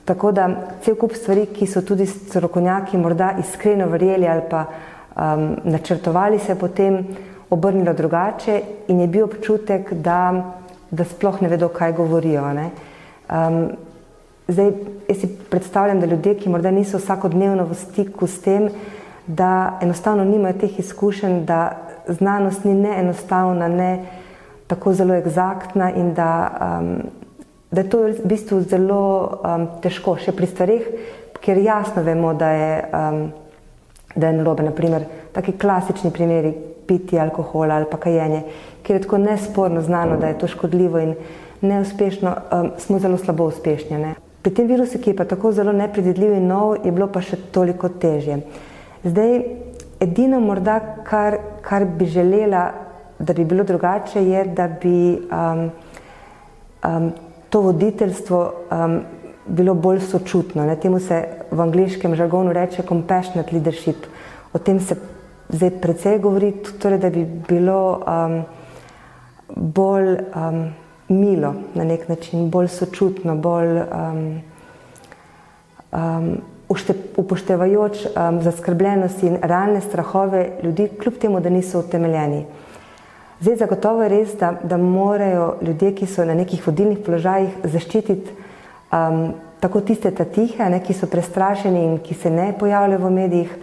Tako 0.04 0.32
da 0.32 0.48
cel 0.84 0.98
kup 1.00 1.14
stvari, 1.16 1.46
ki 1.46 1.66
so 1.66 1.80
tudi 1.80 2.06
strokovnjaki 2.06 2.98
morda 2.98 3.30
iskreno 3.40 3.86
verjeli 3.88 4.28
ali 4.28 4.42
pa 4.50 4.66
um, 4.66 5.46
načrtovali, 5.64 6.38
se 6.38 6.58
potem 6.58 6.98
obrnilo 7.50 7.94
drugače 7.94 8.60
in 8.88 9.00
je 9.00 9.06
bil 9.06 9.24
občutek, 9.24 9.92
da, 9.92 10.52
da 10.90 11.04
sploh 11.04 11.40
ne 11.40 11.48
vedo, 11.48 11.68
kaj 11.68 11.92
govorijo. 11.96 12.52
Ne. 12.52 12.68
Um, 13.32 13.62
Zdaj, 14.52 14.72
jaz 15.08 15.20
si 15.20 15.28
predstavljam, 15.50 16.00
da 16.00 16.06
ljudje, 16.06 16.34
ki 16.34 16.50
morda 16.50 16.70
niso 16.70 16.98
vsakodnevno 16.98 17.64
v 17.64 17.74
stiku 17.74 18.26
s 18.26 18.42
tem, 18.44 18.68
da 19.26 19.78
enostavno 19.82 20.24
nimajo 20.24 20.58
teh 20.60 20.78
izkušenj, 20.78 21.44
da 21.46 21.76
znanost 22.08 22.64
ni 22.64 22.74
ne 22.74 22.98
enostavna, 23.00 23.68
ne 23.68 24.04
tako 24.66 24.92
zelo 24.92 25.14
egzaktna 25.14 25.90
in 25.92 26.14
da, 26.14 26.32
um, 26.80 26.96
da 27.70 27.80
je 27.80 27.90
to 27.90 27.98
v 27.98 28.26
bistvu 28.28 28.60
zelo 28.60 29.04
um, 29.44 29.66
težko, 29.82 30.16
še 30.20 30.34
pri 30.36 30.48
stvarih, 30.50 30.90
ker 31.40 31.58
jasno 31.58 32.02
vemo, 32.02 32.34
da 32.34 32.50
je, 32.52 32.74
um, 32.92 33.22
da 34.14 34.28
je 34.28 34.36
narobe. 34.36 34.66
Naprimer, 34.66 35.06
taki 35.32 35.56
klasični 35.56 36.12
primeri 36.12 36.52
piti 36.86 37.20
alkohola 37.20 37.78
ali 37.80 37.88
pa 37.90 37.96
kajenje, 37.96 38.42
ker 38.82 38.98
je 38.98 39.06
tako 39.06 39.22
nesporno 39.22 39.80
znano, 39.80 40.20
da 40.20 40.28
je 40.28 40.38
to 40.38 40.50
škodljivo 40.50 41.00
in 41.00 41.16
neuspešno, 41.62 42.36
um, 42.36 42.70
smo 42.78 42.98
zelo 42.98 43.16
slabo 43.16 43.48
uspešni. 43.48 43.98
Ne? 43.98 44.14
Pri 44.42 44.50
tem 44.50 44.66
virusu, 44.66 44.98
ki 44.98 45.12
je 45.12 45.16
pa 45.16 45.24
tako 45.24 45.52
zelo 45.54 45.72
nepredvidljiv 45.72 46.32
in 46.34 46.48
nov, 46.50 46.80
je 46.82 46.90
bilo 46.90 47.06
pa 47.06 47.20
še 47.22 47.38
toliko 47.54 47.92
težje. 48.02 48.40
Zdaj, 49.04 49.36
edino 50.02 50.40
morda, 50.42 50.80
kar, 51.06 51.38
kar 51.62 51.86
bi 51.86 52.08
želela, 52.10 52.64
da 53.22 53.36
bi 53.38 53.46
bilo 53.46 53.62
drugače, 53.62 54.18
je, 54.26 54.42
da 54.50 54.66
bi 54.82 55.14
um, 55.14 55.62
um, 56.82 57.08
to 57.54 57.60
voditeljstvo 57.68 58.42
um, 58.42 58.98
bilo 59.46 59.74
bolj 59.78 60.02
sočutno. 60.10 60.66
Ne? 60.66 60.74
Temu 60.76 60.98
se 60.98 61.22
v 61.50 61.62
angliškem 61.62 62.18
žargonu 62.18 62.52
reče 62.52 62.82
compassionate 62.88 63.54
leadership. 63.54 64.10
O 64.52 64.58
tem 64.58 64.80
se 64.80 64.98
zdaj 65.54 65.70
precej 65.78 66.18
govori, 66.18 66.50
torej, 66.82 66.98
da 66.98 67.14
bi 67.14 67.22
bilo 67.48 67.80
um, 68.02 68.40
bolj. 69.54 70.16
Um, 70.34 70.64
milo 71.12 71.54
na 71.74 71.84
nek 71.84 72.08
način, 72.08 72.50
bolj 72.50 72.68
sočutno, 72.68 73.36
bolj 73.36 73.78
um, 73.80 74.40
um, 75.92 76.36
upoštevajoč 77.16 78.06
um, 78.06 78.42
zaskrbljenosti 78.42 79.26
in 79.26 79.38
realne 79.42 79.80
strahove 79.80 80.48
ljudi, 80.62 80.88
kljub 81.02 81.18
temu, 81.20 81.40
da 81.40 81.50
niso 81.50 81.80
utemeljeni. 81.80 82.46
Zdaj, 83.40 83.56
zagotovo 83.56 84.02
je 84.02 84.08
res, 84.08 84.34
da, 84.38 84.54
da 84.62 84.76
morajo 84.76 85.56
ljudje, 85.62 85.94
ki 85.94 86.06
so 86.06 86.24
na 86.24 86.34
nekih 86.34 86.66
vodilnih 86.66 86.98
položajih, 87.04 87.56
zaščititi 87.64 88.30
um, 88.92 89.34
tako 89.60 89.80
tiste 89.80 90.10
tihe, 90.10 90.68
ne, 90.70 90.80
ki 90.80 90.94
so 90.94 91.06
prestrašeni 91.10 91.84
in 91.84 91.98
ki 91.98 92.14
se 92.14 92.30
ne 92.30 92.52
pojavljajo 92.58 93.04
v 93.04 93.10
medijih, 93.10 93.54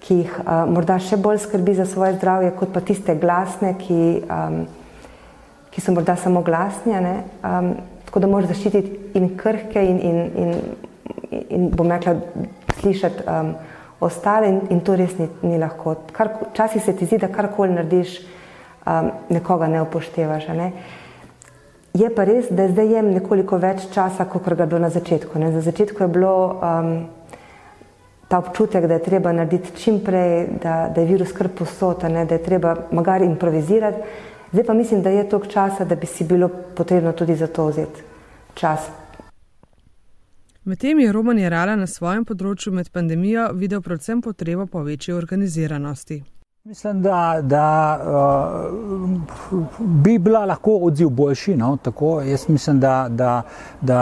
ki 0.00 0.22
jih 0.22 0.34
uh, 0.38 0.64
morda 0.70 0.98
še 1.02 1.18
bolj 1.18 1.42
skrbi 1.44 1.74
za 1.74 1.86
svoje 1.86 2.14
zdravje, 2.16 2.54
kot 2.58 2.72
pa 2.72 2.80
tiste 2.80 3.18
glasne, 3.18 3.74
ki. 3.78 4.02
Um, 4.30 4.66
ki 5.76 5.82
so 5.84 5.92
morda 5.92 6.16
samo 6.16 6.40
glasni, 6.40 6.96
um, 6.96 7.74
tako 8.08 8.20
da 8.20 8.28
moraš 8.32 8.48
zaščititi 8.54 9.18
in 9.20 9.34
krhke, 9.36 9.82
in, 9.84 9.98
in, 10.00 10.20
in, 10.40 10.54
in 11.52 11.66
bom 11.68 11.90
rekla, 11.92 12.14
slišati 12.78 13.26
um, 13.28 13.50
ostale, 14.00 14.48
in, 14.48 14.60
in 14.72 14.80
to 14.80 14.94
res 14.96 15.12
ni, 15.18 15.26
ni 15.42 15.58
lahko. 15.60 15.98
Včasih 16.16 16.80
se 16.80 16.94
ti 16.96 17.04
zdi, 17.04 17.18
da 17.20 17.28
karkoli 17.28 17.76
narediš, 17.76 18.14
um, 18.86 19.10
nekoga 19.28 19.68
ne 19.68 19.82
upoštevaš. 19.84 20.46
Ne? 20.56 20.70
Je 21.96 22.08
pa 22.14 22.24
res, 22.24 22.48
da 22.48 22.70
zdaj 22.70 22.88
jem 22.96 23.10
nekoliko 23.18 23.58
več 23.60 23.84
časa, 23.92 24.24
kot 24.32 24.48
ga 24.48 24.64
je 24.64 24.70
bilo 24.70 24.80
na 24.80 24.90
začetku. 24.94 25.42
Ne? 25.42 25.50
Na 25.52 25.60
začetku 25.60 26.06
je 26.06 26.08
bilo 26.08 26.32
um, 26.56 26.94
ta 28.32 28.40
občutek, 28.40 28.88
da 28.88 28.96
je 28.96 29.04
treba 29.10 29.32
narediti 29.36 29.76
čim 29.76 30.00
prej, 30.00 30.46
da, 30.62 30.86
da 30.88 31.04
je 31.04 31.12
virus 31.12 31.36
kar 31.36 31.52
posota, 31.52 32.08
da 32.08 32.24
je 32.24 32.42
treba 32.48 32.74
magari 32.96 33.28
improvizirati. 33.28 34.24
Zdaj 34.56 34.66
pa 34.66 34.74
mislim, 34.74 35.02
da 35.02 35.10
je 35.10 35.28
toliko 35.28 35.48
časa, 35.48 35.84
da 35.84 35.94
bi 35.94 36.06
si 36.06 36.24
bilo 36.24 36.48
potrebno 36.76 37.12
tudi 37.12 37.36
za 37.36 37.46
to 37.46 37.66
vzeti 37.66 38.00
čas. 38.54 38.80
Medtem 40.64 40.98
je 40.98 41.12
Roman 41.12 41.38
Jarala 41.38 41.74
na 41.76 41.86
svojem 41.86 42.24
področju 42.24 42.72
med 42.72 42.88
pandemijo 42.88 43.50
videl 43.52 43.82
predvsem 43.84 44.22
potrebo 44.24 44.64
po 44.66 44.80
večji 44.82 45.12
organiziranosti. 45.14 46.22
Mislim, 46.66 47.02
da, 47.02 47.38
da 47.42 47.98
uh, 49.50 49.58
bi 49.78 50.18
bila 50.18 50.44
lahko 50.44 50.70
odziv 50.82 51.08
boljši. 51.08 51.56
No? 51.56 51.76
Tako, 51.82 52.20
jaz 52.20 52.48
mislim, 52.48 52.80
da, 52.80 53.06
da, 53.10 53.42
da 53.80 54.00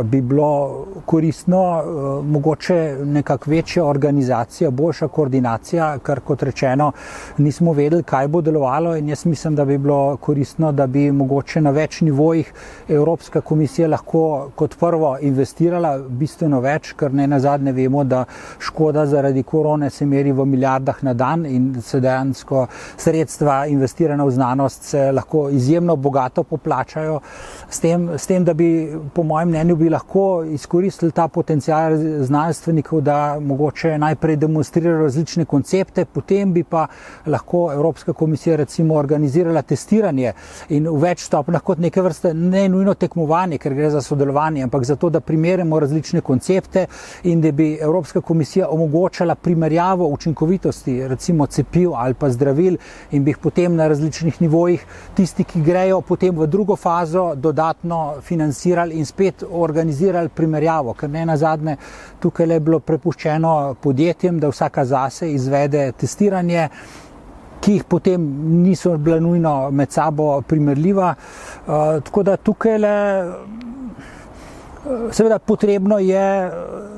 uh, 0.00 0.06
bi 0.06 0.20
bilo 0.20 0.86
koristno 1.06 1.60
uh, 1.60 2.24
mogoče 2.24 2.96
nekako 3.04 3.50
večja 3.50 3.84
organizacija, 3.84 4.70
boljša 4.70 5.08
koordinacija, 5.08 5.98
ker 5.98 6.20
kot 6.20 6.42
rečeno 6.42 6.92
nismo 7.38 7.72
vedeli, 7.72 8.02
kaj 8.02 8.28
bo 8.28 8.40
delovalo 8.40 8.96
in 8.96 9.08
jaz 9.08 9.26
mislim, 9.26 9.54
da 9.54 9.64
bi 9.64 9.78
bilo 9.78 10.16
koristno, 10.16 10.72
da 10.72 10.86
bi 10.86 11.12
mogoče 11.12 11.60
na 11.60 11.70
več 11.70 12.00
nivojih 12.00 12.52
Evropska 12.88 13.40
komisija 13.40 13.88
lahko 13.88 14.50
kot 14.54 14.78
prvo 14.80 15.18
investirala 15.20 15.98
bistveno 16.08 16.60
več, 16.60 16.94
ker 16.96 17.12
ne 17.14 17.26
na 17.26 17.40
zadnje 17.40 17.72
vemo, 17.72 18.04
da 18.04 18.24
škoda 18.58 19.06
zaradi 19.06 19.42
korone 19.42 19.90
se 19.90 20.06
meri 20.06 20.32
v 20.32 20.44
milijardah 20.44 21.04
na 21.04 21.14
dan 21.14 21.46
in 21.46 21.82
se 21.82 21.97
dejansko 22.00 22.66
sredstva 22.96 23.66
investirana 23.66 24.24
v 24.24 24.30
znanost 24.30 24.82
se 24.82 25.12
lahko 25.12 25.48
izjemno 25.50 25.96
bogato 25.96 26.42
poplačajo. 26.42 27.20
S 27.70 27.80
tem, 27.80 28.08
s 28.16 28.26
tem, 28.26 28.44
da 28.44 28.54
bi, 28.54 28.88
po 29.12 29.22
mojem 29.22 29.48
mnenju, 29.48 29.76
bi 29.76 29.90
lahko 29.92 30.44
izkoristili 30.48 31.12
ta 31.12 31.26
potencial 31.28 31.92
znanstvenikov, 32.24 33.00
da 33.04 33.36
mogoče 33.40 33.98
najprej 33.98 34.36
demonstrirajo 34.36 35.02
različne 35.02 35.44
koncepte, 35.44 36.04
potem 36.04 36.52
bi 36.52 36.62
pa 36.64 36.86
lahko 37.26 37.66
Evropska 37.72 38.12
komisija 38.12 38.56
recimo 38.56 38.94
organizirala 38.94 39.62
testiranje 39.62 40.32
in 40.68 40.88
v 40.88 40.94
več 41.02 41.26
stopnjah 41.26 41.62
kot 41.62 41.82
neke 41.84 42.02
vrste 42.02 42.32
ne 42.34 42.62
nujno 42.72 42.94
tekmovanje, 42.94 43.58
ker 43.60 43.76
gre 43.76 43.90
za 43.92 44.00
sodelovanje, 44.00 44.64
ampak 44.64 44.88
zato, 44.88 45.10
da 45.10 45.20
primerjamo 45.20 45.80
različne 45.80 46.24
koncepte 46.24 46.86
in 47.28 47.44
da 47.44 47.52
bi 47.52 47.74
Evropska 47.80 48.20
komisija 48.20 48.68
omogočala 48.70 49.34
primerjavo 49.34 50.08
učinkovitosti 50.08 51.08
recimo 51.08 51.46
cepiv 51.46 51.92
ali 51.94 52.14
pa 52.14 52.30
zdravil 52.30 52.80
in 53.10 53.24
bi 53.24 53.36
jih 53.36 53.38
potem 53.44 53.76
na 53.76 53.88
različnih 53.88 54.40
nivojih, 54.40 54.86
tisti, 55.14 55.44
ki 55.44 55.60
grejo 55.62 56.00
potem 56.00 56.32
v 56.38 56.46
drugo 56.46 56.76
fazo, 56.76 57.34
dodatno 57.58 58.20
financirali 58.22 58.98
in 58.98 59.06
spet 59.06 59.44
organizirali 59.50 60.28
primerjavo, 60.28 60.94
ker 60.94 61.10
ne 61.10 61.24
na 61.26 61.36
zadnje 61.36 61.76
tukaj 62.22 62.46
le 62.46 62.60
bilo 62.60 62.78
prepuščeno 62.78 63.74
podjetjem, 63.82 64.38
da 64.38 64.48
vsaka 64.48 64.84
zase 64.84 65.32
izvede 65.32 65.92
testiranje 65.98 66.68
ki 67.58 67.72
jih 67.72 67.84
potem 67.90 68.22
niso 68.62 68.92
bila 69.02 69.18
nujno 69.20 69.70
med 69.70 69.90
sabo 69.90 70.40
primerljiva. 70.46 71.08
Uh, 71.66 71.98
tako 72.06 72.22
da 72.22 72.36
tukaj 72.36 72.78
le 72.78 72.92
Seveda, 75.12 75.38
potrebno 75.38 75.98
je 75.98 76.50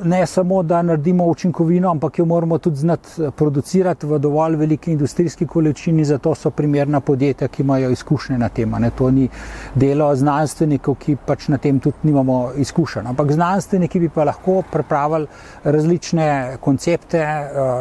ne 0.04 0.26
samo, 0.26 0.62
da 0.62 0.82
naredimo 0.82 1.25
učinkovino, 1.26 1.90
ampak 1.90 2.18
jo 2.18 2.25
moramo 2.25 2.59
tudi 2.59 2.76
znati 2.76 3.09
producirati 3.37 4.06
v 4.06 4.18
dovolj 4.18 4.56
veliki 4.56 4.92
industrijski 4.92 5.47
količini, 5.47 6.04
zato 6.04 6.35
so 6.35 6.50
primerna 6.50 7.00
podjetja, 7.00 7.49
ki 7.49 7.62
imajo 7.62 7.90
izkušnje 7.90 8.38
na 8.38 8.49
tem. 8.49 8.70
Ne? 8.78 8.90
To 8.90 9.11
ni 9.11 9.28
delo 9.75 10.14
znanstvenikov, 10.16 10.94
ki 10.94 11.16
pač 11.26 11.49
na 11.49 11.59
tem 11.59 11.80
tudi 11.80 11.97
nimamo 12.02 12.52
izkušenj. 12.56 13.06
Ampak 13.06 13.32
znanstveniki 13.32 14.00
bi 14.00 14.09
pa 14.09 14.25
lahko 14.25 14.62
pripravili 14.73 15.26
različne 15.64 16.56
koncepte, 16.61 17.26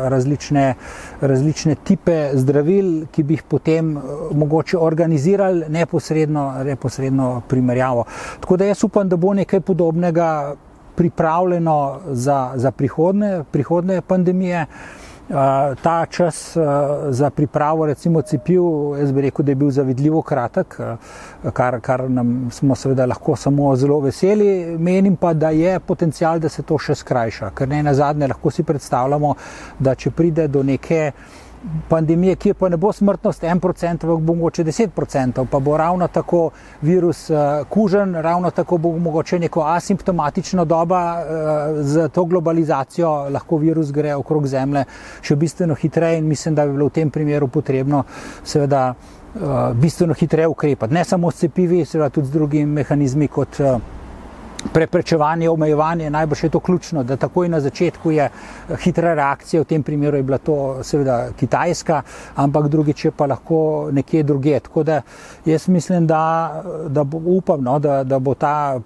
različne, 0.09 0.73
različne 1.21 1.75
tipe 1.75 2.29
zdravil, 2.33 3.05
ki 3.11 3.23
bi 3.23 3.37
jih 3.37 3.43
potem 3.43 3.93
mogoče 4.31 4.77
organizirali 4.77 5.69
neposredno, 5.69 6.63
neposredno 6.63 7.41
primerjavo. 7.47 8.05
Tako 8.39 8.57
da 8.57 8.65
jaz 8.65 8.83
upam, 8.83 9.09
da 9.09 9.17
bo 9.17 9.33
nekaj 9.33 9.61
podobnega 9.61 9.98
podobnega 9.99 10.55
pripravljeno 10.95 11.99
za, 12.11 12.51
za 12.55 12.71
prihodne, 12.71 13.43
prihodne 13.51 14.01
pandemije. 14.01 14.65
Uh, 15.29 15.35
ta 15.83 16.05
čas 16.09 16.57
uh, 16.57 16.63
za 17.09 17.29
pripravo, 17.29 17.85
recimo, 17.85 18.21
cepiv, 18.21 18.63
jaz 18.99 19.11
bi 19.11 19.21
rekel, 19.21 19.45
da 19.45 19.51
je 19.51 19.55
bil 19.55 19.69
zavidljivo 19.69 20.21
kratek, 20.21 20.79
uh, 20.79 21.51
kar, 21.53 21.79
kar 21.81 22.09
nam 22.09 22.49
smo 22.51 22.75
seveda 22.75 23.05
lahko 23.05 23.35
samo 23.35 23.75
zelo 23.75 23.99
veseli. 23.99 24.77
Menim 24.77 25.15
pa, 25.15 25.33
da 25.33 25.49
je 25.49 25.79
potencial, 25.79 26.39
da 26.39 26.49
se 26.49 26.63
to 26.63 26.77
še 26.77 26.95
skrajša, 26.95 27.51
ker 27.53 27.69
ne 27.69 27.83
na 27.83 27.93
zadnje 27.93 28.27
lahko 28.27 28.51
si 28.51 28.63
predstavljamo, 28.63 29.35
da 29.79 29.95
če 29.95 30.11
pride 30.11 30.47
do 30.47 30.63
neke 30.63 31.11
pandemije, 31.89 32.35
kjer 32.35 32.55
pa 32.55 32.69
ne 32.69 32.77
bo 32.77 32.91
smrtnost 32.93 33.43
1%, 33.43 33.89
ampak 33.91 34.19
bo 34.19 34.33
mogoče 34.33 34.63
10%, 34.63 35.45
pa 35.51 35.59
bo 35.59 35.77
ravno 35.77 36.07
tako 36.07 36.49
virus 36.81 37.29
uh, 37.29 37.37
kužen, 37.69 38.15
ravno 38.15 38.51
tako 38.51 38.77
bo 38.77 38.97
mogoče 38.97 39.39
neko 39.39 39.61
asimptomatična 39.61 40.65
doba 40.65 41.19
uh, 41.19 41.85
z 41.85 42.09
to 42.09 42.25
globalizacijo, 42.25 43.29
lahko 43.29 43.57
virus 43.57 43.91
gre 43.91 44.15
okrog 44.15 44.47
Zemlje 44.47 44.85
še 45.21 45.35
bistveno 45.35 45.75
hitreje 45.75 46.19
in 46.19 46.27
mislim, 46.27 46.55
da 46.55 46.65
bi 46.65 46.73
bilo 46.73 46.87
v 46.87 46.95
tem 46.95 47.09
primeru 47.09 47.47
potrebno 47.47 48.03
seveda 48.43 48.93
uh, 48.93 49.71
bistveno 49.73 50.13
hitreje 50.13 50.47
ukrepati. 50.47 50.93
Ne 50.93 51.03
samo 51.03 51.31
s 51.31 51.43
cepivi, 51.43 51.85
seveda 51.85 52.09
tudi 52.09 52.27
z 52.27 52.31
drugimi 52.31 52.65
mehanizmi 52.79 53.27
kot 53.27 53.59
preprečevanje, 54.73 55.49
omejevanje, 55.49 56.09
najbrž 56.09 56.43
je 56.43 56.49
to 56.49 56.59
ključno, 56.59 57.03
da 57.03 57.17
takoj 57.17 57.49
na 57.49 57.59
začetku 57.59 58.11
je 58.11 58.23
eh, 58.23 58.75
hitra 58.83 59.13
reakcija, 59.13 59.61
v 59.61 59.65
tem 59.65 59.83
primeru 59.83 60.17
je 60.17 60.23
bila 60.23 60.37
to 60.37 60.83
seveda 60.83 61.31
Kitajska, 61.39 62.01
ampak 62.35 62.67
drugič 62.67 63.05
je 63.05 63.11
pa 63.11 63.25
lahko 63.25 63.89
nekje 63.91 64.23
druge. 64.23 64.59
Tako 64.59 64.83
da 64.83 65.01
jaz 65.45 65.67
mislim, 65.67 66.07
da, 66.07 66.63
da 66.87 67.03
bo, 67.03 67.21
upam, 67.25 67.63
no, 67.63 67.79
da, 67.79 68.03
da 68.03 68.19
bo 68.19 68.33
ta 68.33 68.79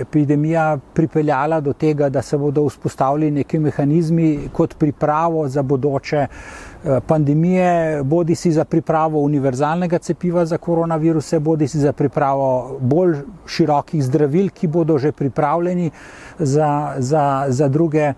epidemija 0.00 0.78
pripeljala 0.94 1.60
do 1.60 1.72
tega, 1.72 2.08
da 2.08 2.22
se 2.22 2.38
bodo 2.38 2.66
vzpostavili 2.68 3.30
neki 3.30 3.58
mehanizmi 3.58 4.48
kot 4.52 4.74
pripravo 4.78 5.48
za 5.48 5.62
bodoče 5.62 6.26
eh, 6.26 7.00
pandemije, 7.06 8.02
bodi 8.02 8.34
si 8.34 8.52
za 8.52 8.64
pripravo 8.64 9.20
univerzalnega 9.20 9.98
cepiva 9.98 10.46
za 10.46 10.58
koronaviruse, 10.58 11.38
bodi 11.38 11.68
si 11.68 11.78
za 11.78 11.92
pripravo 11.92 12.78
bolj 12.80 13.16
širokih 13.46 14.04
zdravil, 14.04 14.50
ki 14.50 14.66
bodo 14.66 14.98
že 14.98 15.12
pripravljeni 15.12 15.90
za, 16.38 16.94
za, 16.98 17.44
za 17.48 17.68
druge 17.68 18.12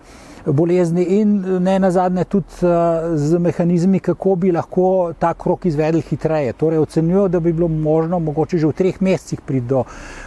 bolezni 0.45 1.03
in 1.03 1.35
ne 1.63 1.79
na 1.79 1.91
zadnje 1.91 2.23
tudi 2.23 2.45
eh, 2.61 3.17
z 3.17 3.37
mehanizmi, 3.39 3.99
kako 3.99 4.35
bi 4.35 4.51
lahko 4.51 5.13
ta 5.19 5.33
krok 5.33 5.65
izvedli 5.65 6.01
hitreje. 6.01 6.53
Torej 6.53 6.79
ocenjujo, 6.79 7.27
da 7.27 7.39
bi 7.39 7.53
bilo 7.53 7.67
možno 7.67 8.19
mogoče 8.19 8.57
že 8.57 8.67
v 8.67 8.73
treh 8.73 9.01
mesecih 9.01 9.41
priti 9.41 9.67
do, 9.67 9.83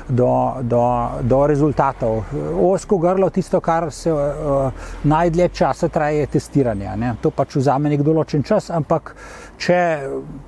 do, 0.09 0.53
do, 0.63 0.83
do 1.23 1.47
rezultatov. 1.47 2.23
Osko 2.61 2.99
grlo, 2.99 3.31
tisto, 3.31 3.61
kar 3.61 3.91
se 3.91 4.13
uh, 4.13 4.73
najdlje 5.05 5.49
časa 5.49 5.89
traje, 5.89 6.21
je 6.21 6.27
testiranje. 6.27 6.97
Ne? 6.97 7.15
To 7.23 7.31
pač 7.31 7.57
vzame 7.57 7.91
nek 7.93 8.03
določen 8.03 8.43
čas, 8.43 8.71
ampak 8.71 9.15
če 9.63 9.79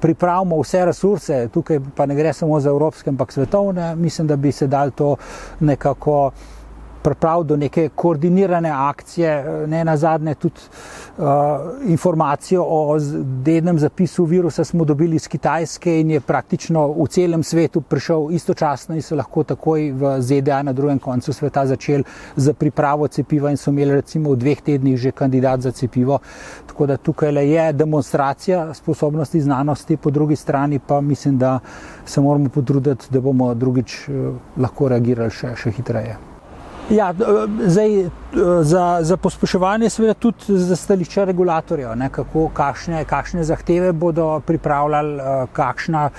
pripravimo 0.00 0.59
vse 0.62 0.85
resurse, 0.88 1.38
tukaj 1.54 1.80
pa 1.97 2.06
ne 2.06 2.16
gre 2.18 2.33
samo 2.33 2.61
za 2.61 2.71
evropske, 2.71 3.11
ampak 3.11 3.33
svetovne, 3.33 3.94
mislim, 3.97 4.26
da 4.26 4.37
bi 4.37 4.52
se 4.52 4.66
dal 4.66 4.90
to 4.90 5.16
nekako 5.61 6.33
pripraviti 7.05 7.49
do 7.49 7.57
neke 7.57 7.89
koordinirane 7.95 8.71
akcije, 8.71 9.67
ne 9.67 9.85
na 9.85 9.97
zadnje 9.97 10.35
tudi 10.35 10.61
uh, 11.19 11.25
informacijo 11.87 12.65
o 12.69 12.99
dednem 13.45 13.79
zapisu 13.79 14.25
virusa 14.25 14.65
smo 14.65 14.85
dobili 14.85 15.17
iz 15.17 15.29
Kitajske 15.29 16.01
in 16.01 16.11
je 16.11 16.21
praktično 16.21 16.87
v 16.89 17.07
celem 17.07 17.43
svetu 17.43 17.81
prišel 17.81 18.31
istočasno 18.31 18.95
in 18.95 19.03
se 19.03 19.17
lahko 19.17 19.45
takoj 19.45 19.90
v 19.93 20.14
ZDA 20.21 20.62
na 20.62 20.73
drugem 20.73 20.99
koncu 20.99 21.33
sveta 21.33 21.67
začel 21.67 22.03
za 22.37 22.55
pripravo 22.55 23.09
cepiva 23.09 23.51
in 23.51 23.57
so 23.57 23.71
imeli 23.71 24.01
recimo 24.01 24.33
v 24.33 24.40
dveh 24.40 24.62
tednih 24.62 24.97
že 24.97 25.12
kandidat 25.12 25.61
za 25.61 25.73
cepivo. 25.73 26.19
Tako 26.67 26.87
da 26.87 26.97
tukaj 26.97 27.33
le 27.33 27.49
je 27.51 27.73
demonstracija 27.73 28.75
sposobnosti 28.75 29.40
znanosti, 29.40 29.97
po 29.97 30.11
drugi 30.11 30.37
strani 30.37 30.79
pa 30.79 31.01
mislim, 31.01 31.38
da 31.38 31.59
se 32.07 32.21
moramo 32.21 32.49
potruditi, 32.49 33.07
da 33.11 33.21
bomo 33.21 33.55
drugič 33.55 34.09
uh, 34.09 34.37
lahko 34.57 34.88
reagirali 34.88 35.31
še, 35.31 35.57
še 35.57 35.71
hitreje. 35.71 36.34
Ja, 36.90 37.14
zdaj, 37.66 38.11
za, 38.62 38.99
za 39.01 39.16
pospeševanje, 39.16 39.88
seveda 39.90 40.14
tudi 40.14 40.59
za 40.59 40.77
stališče 40.77 41.25
regulatorjev, 41.25 41.94
ne, 41.97 42.11
kako, 42.12 42.49
kakšne, 42.55 43.05
kakšne 43.09 43.44
zahteve 43.44 43.92
bodo 43.92 44.40
pripravljali, 44.47 45.20
kakšna, 45.53 46.11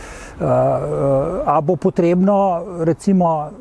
a 1.45 1.61
bo 1.61 1.75
potrebno 1.75 2.63
recimo 2.81 3.51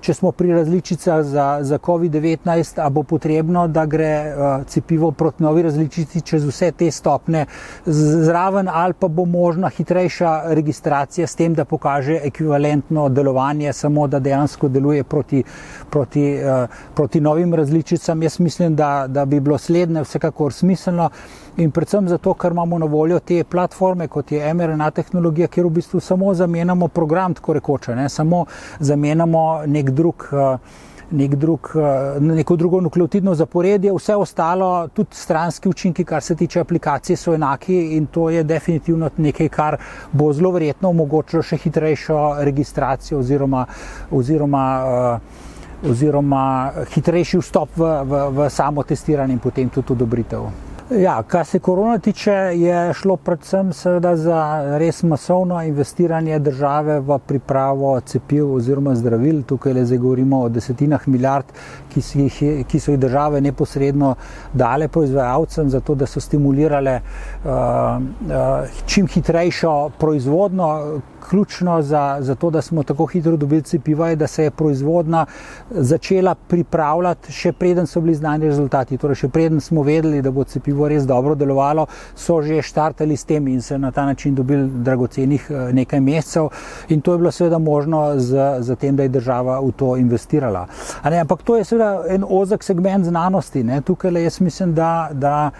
če 0.00 0.14
smo 0.14 0.32
pri 0.32 0.52
različicah 0.52 1.22
za, 1.22 1.46
za 1.62 1.78
COVID-19, 1.78 2.80
a 2.80 2.88
bo 2.90 3.02
potrebno, 3.02 3.66
da 3.68 3.84
gre 3.86 4.12
uh, 4.32 4.66
cepivo 4.66 5.10
proti 5.12 5.42
novi 5.42 5.62
različici 5.62 6.20
čez 6.20 6.44
vse 6.44 6.70
te 6.72 6.90
stopne 6.90 7.46
zraven, 7.86 8.68
ali 8.72 8.96
pa 8.98 9.08
bo 9.08 9.24
možna 9.24 9.68
hitrejša 9.68 10.54
registracija 10.56 11.26
s 11.26 11.36
tem, 11.36 11.54
da 11.54 11.64
pokaže 11.64 12.20
ekvivalentno 12.24 13.08
delovanje, 13.08 13.72
samo 13.72 14.06
da 14.06 14.18
dejansko 14.18 14.68
deluje 14.68 15.04
proti, 15.04 15.42
proti, 15.90 16.24
uh, 16.38 16.80
proti 16.94 17.20
novim 17.20 17.54
različicam. 17.54 18.22
Jaz 18.22 18.40
mislim, 18.40 18.76
da, 18.76 19.04
da 19.08 19.24
bi 19.24 19.40
bilo 19.40 19.58
slednje 19.58 20.02
vsekakor 20.02 20.52
smiselno 20.52 21.10
in 21.56 21.70
predvsem 21.70 22.08
zato, 22.08 22.34
ker 22.34 22.52
imamo 22.52 22.78
na 22.78 22.86
voljo 22.86 23.18
te 23.18 23.44
platforme, 23.44 24.08
kot 24.08 24.32
je 24.32 24.54
mRNA 24.54 24.90
tehnologija, 24.90 25.48
kjer 25.48 25.66
v 25.66 25.70
bistvu 25.80 26.00
samo 26.00 26.34
zamenjamo 26.34 26.88
program, 26.88 27.34
tako 27.34 27.52
rekoče, 27.58 27.94
ne? 27.96 28.08
samo 28.08 28.44
zamenjamo 28.80 29.62
nek 29.66 29.89
drug. 29.90 30.28
Uh, 30.32 30.88
Nek 31.10 31.34
drug, 31.34 31.72
eh, 31.74 32.20
neko 32.20 32.56
drugo 32.56 32.80
nukleotidno 32.80 33.32
zaporedje, 33.34 33.90
vse 33.92 34.14
ostalo, 34.16 34.88
tudi 34.94 35.16
stranski 35.18 35.68
učinki, 35.68 36.04
kar 36.04 36.22
se 36.22 36.36
tiče 36.36 36.60
aplikacije, 36.60 37.16
so 37.16 37.34
enaki 37.34 37.96
in 37.96 38.06
to 38.06 38.28
je 38.30 38.44
definitivno 38.44 39.10
nekaj, 39.16 39.48
kar 39.48 39.76
bo 40.12 40.32
zelo 40.32 40.54
verjetno 40.54 40.94
omogočilo 40.94 41.42
še 41.42 41.56
hitrejšo 41.56 42.20
registracijo 42.46 43.18
oziroma, 43.18 43.66
oziroma, 44.10 44.64
uh, 44.86 45.90
oziroma 45.90 46.72
hitrejši 46.94 47.42
vstop 47.42 47.74
v, 47.76 47.92
v, 48.04 48.26
v 48.38 48.50
samo 48.50 48.86
testiranje 48.86 49.34
in 49.34 49.42
potem 49.42 49.68
tudi 49.68 49.98
odobritev. 49.98 50.69
Ja, 50.90 51.22
kar 51.22 51.46
se 51.46 51.58
korona 51.58 51.98
tiče, 51.98 52.32
je 52.32 52.94
šlo 52.94 53.16
predvsem 53.16 53.70
za 54.14 54.62
res 54.78 55.02
masovno 55.02 55.62
investiranje 55.62 56.38
države 56.38 57.00
v 57.00 57.18
pripravo 57.26 58.00
cepiv 58.00 58.54
oziroma 58.54 58.94
zdravil. 58.94 59.42
Tukaj 59.42 59.72
le 59.72 59.84
zdaj 59.84 59.98
govorimo 59.98 60.40
o 60.42 60.48
desetinah 60.48 61.06
milijard, 61.08 61.52
ki, 61.94 62.02
jih, 62.14 62.40
ki 62.66 62.80
so 62.80 62.90
jih 62.90 62.98
države 62.98 63.40
neposredno 63.40 64.14
dale 64.52 64.88
proizvajalcem, 64.88 65.70
zato 65.70 65.94
da 65.94 66.06
so 66.06 66.20
stimulirale 66.20 67.00
uh, 67.00 67.50
uh, 67.52 68.82
čim 68.86 69.06
hitrejšo 69.06 69.90
proizvodno, 69.98 71.00
ključno 71.30 71.82
za, 71.82 72.16
za 72.20 72.34
to, 72.34 72.50
da 72.50 72.62
smo 72.62 72.82
tako 72.82 73.06
hitro 73.06 73.36
dobili 73.36 73.62
cepiva, 73.62 74.08
je, 74.08 74.16
da 74.16 74.26
se 74.26 74.44
je 74.44 74.50
proizvodna 74.50 75.26
začela 75.70 76.34
pripravljati, 76.34 77.32
še 77.32 77.52
preden 77.52 77.86
so 77.86 78.00
bili 78.00 78.14
znani 78.14 78.46
rezultati. 78.46 78.98
Torej, 78.98 79.22
še 79.22 79.28
preden 79.28 79.60
smo 79.60 79.82
vedeli, 79.82 80.22
da 80.22 80.30
bo 80.30 80.44
cepivo 80.44 80.79
res 80.88 81.06
dobro 81.06 81.34
delovalo, 81.34 81.86
so 82.14 82.42
že 82.42 82.62
štartali 82.62 83.16
s 83.16 83.24
tem 83.24 83.48
in 83.48 83.62
se 83.62 83.78
na 83.78 83.90
ta 83.90 84.06
način 84.06 84.34
dobili 84.34 84.68
dragocenih 84.68 85.50
eh, 85.50 85.72
nekaj 85.72 86.00
mesecev. 86.00 86.48
In 86.88 87.00
to 87.00 87.12
je 87.12 87.18
bilo 87.18 87.30
seveda 87.30 87.58
možno 87.58 88.14
z, 88.16 88.56
z 88.60 88.76
tem, 88.76 88.96
da 88.96 89.02
je 89.02 89.08
država 89.08 89.60
v 89.60 89.72
to 89.72 89.96
investirala. 89.96 90.66
Ne, 91.04 91.20
ampak 91.20 91.42
to 91.42 91.56
je 91.56 91.64
seveda 91.64 92.04
en 92.08 92.24
ozek 92.28 92.64
segment 92.64 93.04
znanosti. 93.04 93.64
Ne. 93.64 93.80
Tukaj 93.80 94.10
le 94.10 94.22
jaz 94.22 94.40
mislim, 94.40 94.74
da. 94.74 95.08
da 95.12 95.50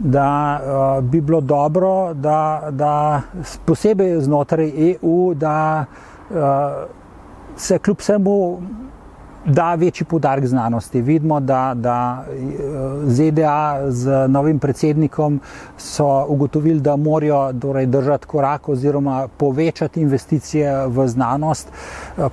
da 0.00 0.60
uh, 0.64 1.04
bi 1.04 1.20
bilo 1.20 1.40
dobro, 1.40 2.14
da, 2.14 2.68
da 2.70 3.20
posebej 3.64 4.20
znotraj 4.20 4.72
EU, 4.92 5.34
da 5.34 5.84
uh, 6.30 6.36
se 7.56 7.78
kljub 7.78 7.98
vsemu 7.98 8.62
da 9.44 9.74
večji 9.74 10.06
podarek 10.06 10.46
znanosti. 10.46 11.00
Vidimo, 11.02 11.40
da, 11.40 11.72
da 11.74 12.24
ZDA 13.06 13.80
z 13.88 14.28
novim 14.28 14.58
predsednikom 14.58 15.40
so 15.78 16.24
ugotovili, 16.28 16.80
da 16.80 16.96
morajo 16.96 17.52
torej, 17.60 17.86
držati 17.86 18.26
korak 18.26 18.68
oziroma 18.68 19.28
povečati 19.36 20.00
investicije 20.00 20.86
v 20.86 21.08
znanost. 21.08 21.68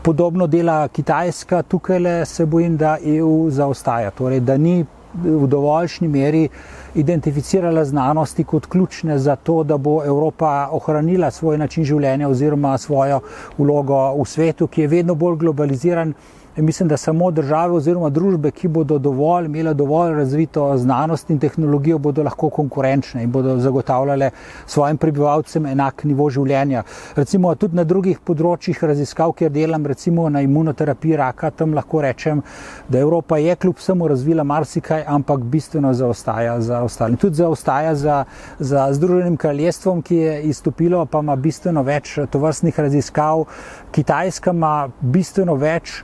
Podobno 0.02 0.48
dela 0.48 0.88
Kitajska, 0.88 1.64
tukaj 1.64 2.00
le 2.00 2.26
se 2.26 2.46
bojim, 2.46 2.78
da 2.78 2.98
EU 3.06 3.50
zaostaja, 3.50 4.12
torej, 4.12 4.40
da 4.40 4.58
ni 4.58 4.86
v 5.24 5.48
dovoljšni 5.48 6.08
meri 6.08 6.50
identificirala 6.96 7.86
znanosti 7.86 8.44
kot 8.44 8.66
ključne 8.66 9.20
za 9.20 9.36
to, 9.36 9.64
da 9.64 9.78
bo 9.78 10.04
Evropa 10.06 10.70
ohranila 10.72 11.32
svoj 11.32 11.58
način 11.58 11.84
življenja 11.84 12.30
oziroma 12.30 12.78
svojo 12.78 13.20
vlogo 13.58 14.14
v 14.22 14.26
svetu, 14.26 14.68
ki 14.68 14.82
je 14.82 14.88
vedno 14.88 15.16
bolj 15.16 15.38
globaliziran. 15.38 16.14
Mislim, 16.58 16.90
da 16.90 16.98
samo 16.98 17.32
države 17.32 17.74
oziroma 17.74 18.10
družbe, 18.10 18.52
ki 18.52 18.68
bodo 18.68 18.98
dovolj, 18.98 19.46
imele 19.46 19.74
dovolj 19.74 20.16
razvito 20.16 20.78
znanost 20.78 21.30
in 21.30 21.40
tehnologijo, 21.40 21.98
bodo 21.98 22.24
lahko 22.24 22.50
konkurenčne 22.50 23.24
in 23.24 23.32
bodo 23.32 23.60
zagotavljale 23.60 24.30
svojim 24.66 24.98
prebivalcem 24.98 25.66
enak 25.66 26.04
nivo 26.04 26.30
življenja. 26.30 26.84
Recimo 27.16 27.52
tudi 27.56 27.78
na 27.78 27.84
drugih 27.84 28.24
področjih 28.26 28.82
raziskav, 28.90 29.36
kjer 29.38 29.52
delam, 29.54 29.86
recimo 29.86 30.26
na 30.34 30.42
imunoterapiji 30.42 31.20
raka, 31.22 31.52
tam 31.52 31.76
lahko 31.78 32.02
rečem, 32.02 32.42
da 32.90 33.00
Evropa 33.06 33.38
je 33.38 33.56
kljub 33.56 33.78
vsemu 33.78 34.08
razvila 34.08 34.44
marsikaj, 34.44 35.06
ampak 35.08 35.46
bistveno 35.54 35.94
zaostaja 35.94 36.58
za 36.62 36.82
ostali. 36.82 37.22
Tudi 37.22 37.38
zaostaja 37.38 37.96
za, 37.96 38.24
za 38.60 38.88
Združenim 38.94 39.38
kraljestvom, 39.38 40.02
ki 40.02 40.16
je 40.16 40.42
izstopilo, 40.50 41.06
pa 41.06 41.22
ima 41.22 41.36
bistveno 41.36 41.86
več 41.86 42.18
tovrstnih 42.32 42.80
raziskav. 42.80 43.46
Kitajska 43.92 44.58
ima 44.58 44.90
bistveno 45.02 45.54
več 45.56 46.02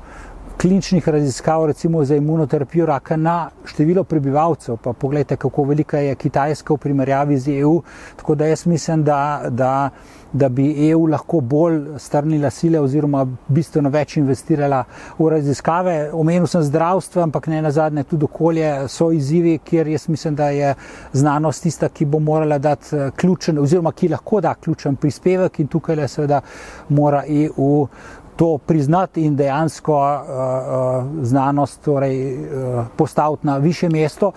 kliničnih 0.63 1.09
raziskav, 1.09 1.65
recimo 1.65 2.05
za 2.05 2.15
imunoterapijo 2.15 2.85
raka 2.85 3.17
na 3.17 3.49
število 3.65 4.03
prebivalcev. 4.03 4.77
Pa 4.77 4.93
pogledajte, 4.93 5.35
kako 5.35 5.63
velika 5.63 5.99
je 5.99 6.15
Kitajska 6.15 6.73
v 6.73 6.77
primerjavi 6.77 7.37
z 7.37 7.57
EU. 7.59 7.81
Tako 8.15 8.35
da 8.35 8.45
jaz 8.45 8.65
mislim, 8.65 9.03
da, 9.03 9.41
da, 9.49 9.89
da 10.33 10.49
bi 10.49 10.89
EU 10.89 11.07
lahko 11.07 11.41
bolj 11.41 11.81
strnila 11.97 12.49
sile 12.49 12.79
oziroma 12.79 13.25
bistveno 13.47 13.89
več 13.89 14.15
investirala 14.17 14.85
v 15.19 15.29
raziskave. 15.35 15.97
Omenil 16.13 16.47
sem 16.47 16.63
zdravstvo, 16.63 17.21
ampak 17.27 17.51
ne 17.51 17.61
na 17.61 17.71
zadnje 17.71 18.03
tudi 18.03 18.23
okolje 18.23 18.87
so 18.87 19.11
izzivi, 19.11 19.57
kjer 19.59 19.91
jaz 19.91 20.07
mislim, 20.07 20.35
da 20.35 20.49
je 20.49 20.75
znanost 21.13 21.63
tista, 21.63 21.89
ki 21.89 22.05
bo 22.05 22.23
morala 22.23 22.57
dati 22.57 23.11
ključen 23.19 23.59
oziroma 23.59 23.91
ki 23.91 24.13
lahko 24.15 24.41
da 24.41 24.55
ključen 24.55 24.95
prispevek 24.95 25.59
in 25.59 25.67
tukaj 25.67 25.95
le 25.95 26.07
seveda 26.07 26.41
mora 26.89 27.25
EU 27.27 27.87
to 28.35 28.57
priznati 28.57 29.25
in 29.25 29.35
dejansko 29.35 29.97
uh, 29.97 31.25
znanost 31.25 31.81
torej, 31.81 32.37
uh, 32.37 32.85
postaviti 32.95 33.47
na 33.47 33.57
više 33.57 33.89
mesto. 33.89 34.31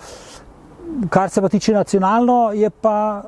Kar 1.09 1.29
se 1.29 1.41
pa 1.41 1.49
tiče 1.49 1.73
nacionalno, 1.73 2.51
je 2.53 2.69
pa 2.69 3.23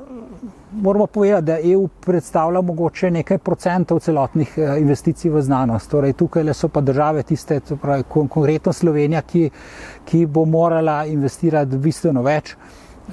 moramo 0.72 1.08
povedati, 1.08 1.46
da 1.46 1.60
EU 1.60 1.88
predstavlja 1.88 2.62
mogoče 2.62 3.12
nekaj 3.12 3.38
procentov 3.38 4.00
celotnih 4.00 4.58
investicij 4.58 5.32
v 5.32 5.42
znanost. 5.42 5.92
Torej, 5.92 6.14
tukaj 6.14 6.54
so 6.54 6.68
pa 6.68 6.82
države 6.82 7.24
tiste, 7.24 7.60
pravi, 7.82 8.04
konkretno 8.04 8.74
Slovenija, 8.74 9.22
ki, 9.22 9.50
ki 10.06 10.26
bo 10.26 10.46
morala 10.46 11.06
investirati 11.06 11.78
bistveno 11.78 12.22
več. 12.22 12.56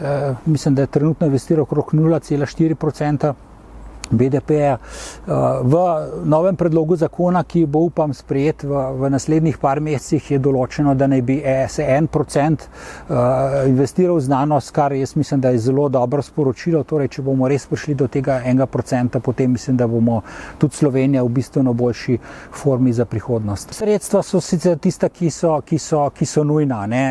E, 0.01 0.35
mislim, 0.47 0.75
da 0.75 0.83
je 0.83 0.87
trenutno 0.87 1.27
investiral 1.27 1.63
okrog 1.63 1.95
0,4 1.95 2.75
procenta. 2.75 3.35
BDP-ja. 4.11 4.79
V 5.63 5.75
novem 6.25 6.57
predlogu 6.57 6.97
zakona, 6.97 7.45
ki 7.45 7.67
bo 7.67 7.87
upam 7.89 8.15
sprejet 8.15 8.65
v, 8.65 8.83
v 9.01 9.11
naslednjih 9.11 9.59
par 9.59 9.81
mesecih, 9.81 10.31
je 10.31 10.39
določeno, 10.43 10.95
da 10.95 11.09
naj 11.11 11.23
bi 11.27 11.39
se 11.69 11.85
en 11.97 12.07
procent 12.07 12.69
investiral 13.67 14.17
v 14.17 14.25
znanost, 14.27 14.73
kar 14.75 14.93
jaz 14.93 15.17
mislim, 15.17 15.41
da 15.41 15.51
je 15.55 15.59
zelo 15.67 15.89
dobro 15.89 16.23
sporočilo. 16.23 16.85
Torej, 16.85 17.11
če 17.17 17.25
bomo 17.27 17.49
res 17.49 17.67
prišli 17.67 17.95
do 17.95 18.09
tega 18.13 18.41
enega 18.45 18.67
procenta, 18.67 19.21
potem 19.21 19.53
mislim, 19.53 19.77
da 19.77 19.87
bomo 19.91 20.21
tudi 20.59 20.77
Slovenija 20.77 21.25
v 21.25 21.33
bistveno 21.39 21.73
boljši 21.73 22.19
formi 22.55 22.93
za 22.93 23.05
prihodnost. 23.05 23.75
Sredstva 23.75 24.23
so 24.23 24.41
sicer 24.41 24.79
tista, 24.79 25.09
ki 25.09 25.31
so, 25.31 25.57
ki 25.67 25.79
so, 25.79 26.07
ki 26.15 26.27
so 26.27 26.45
nujna. 26.45 26.85
Ne? 26.87 27.05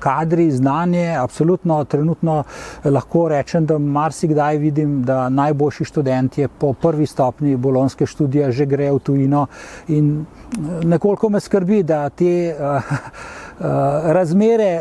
Kadri, 0.00 0.50
znanje, 0.50 1.06
absolutno 1.18 1.84
trenutno 1.84 2.42
lahko 2.84 3.28
rečem, 3.28 3.66
da 3.66 3.78
marsikdaj 3.78 4.58
vidim, 4.58 5.02
da 5.04 5.28
najboljši 5.28 5.84
študenti 5.84 6.39
je 6.40 6.48
po 6.48 6.72
prvi 6.72 7.06
stopni 7.06 7.56
bolonske 7.56 8.06
študije 8.06 8.52
že 8.52 8.66
grejo 8.66 8.98
v 8.98 8.98
tujino 8.98 9.46
in 9.88 10.10
eh, 10.20 10.84
nekoliko 10.84 11.28
me 11.28 11.40
skrbi, 11.40 11.82
da 11.82 12.08
te 12.08 12.54
uh, 12.54 12.66
uh, 12.66 13.66
razmere, 14.12 14.80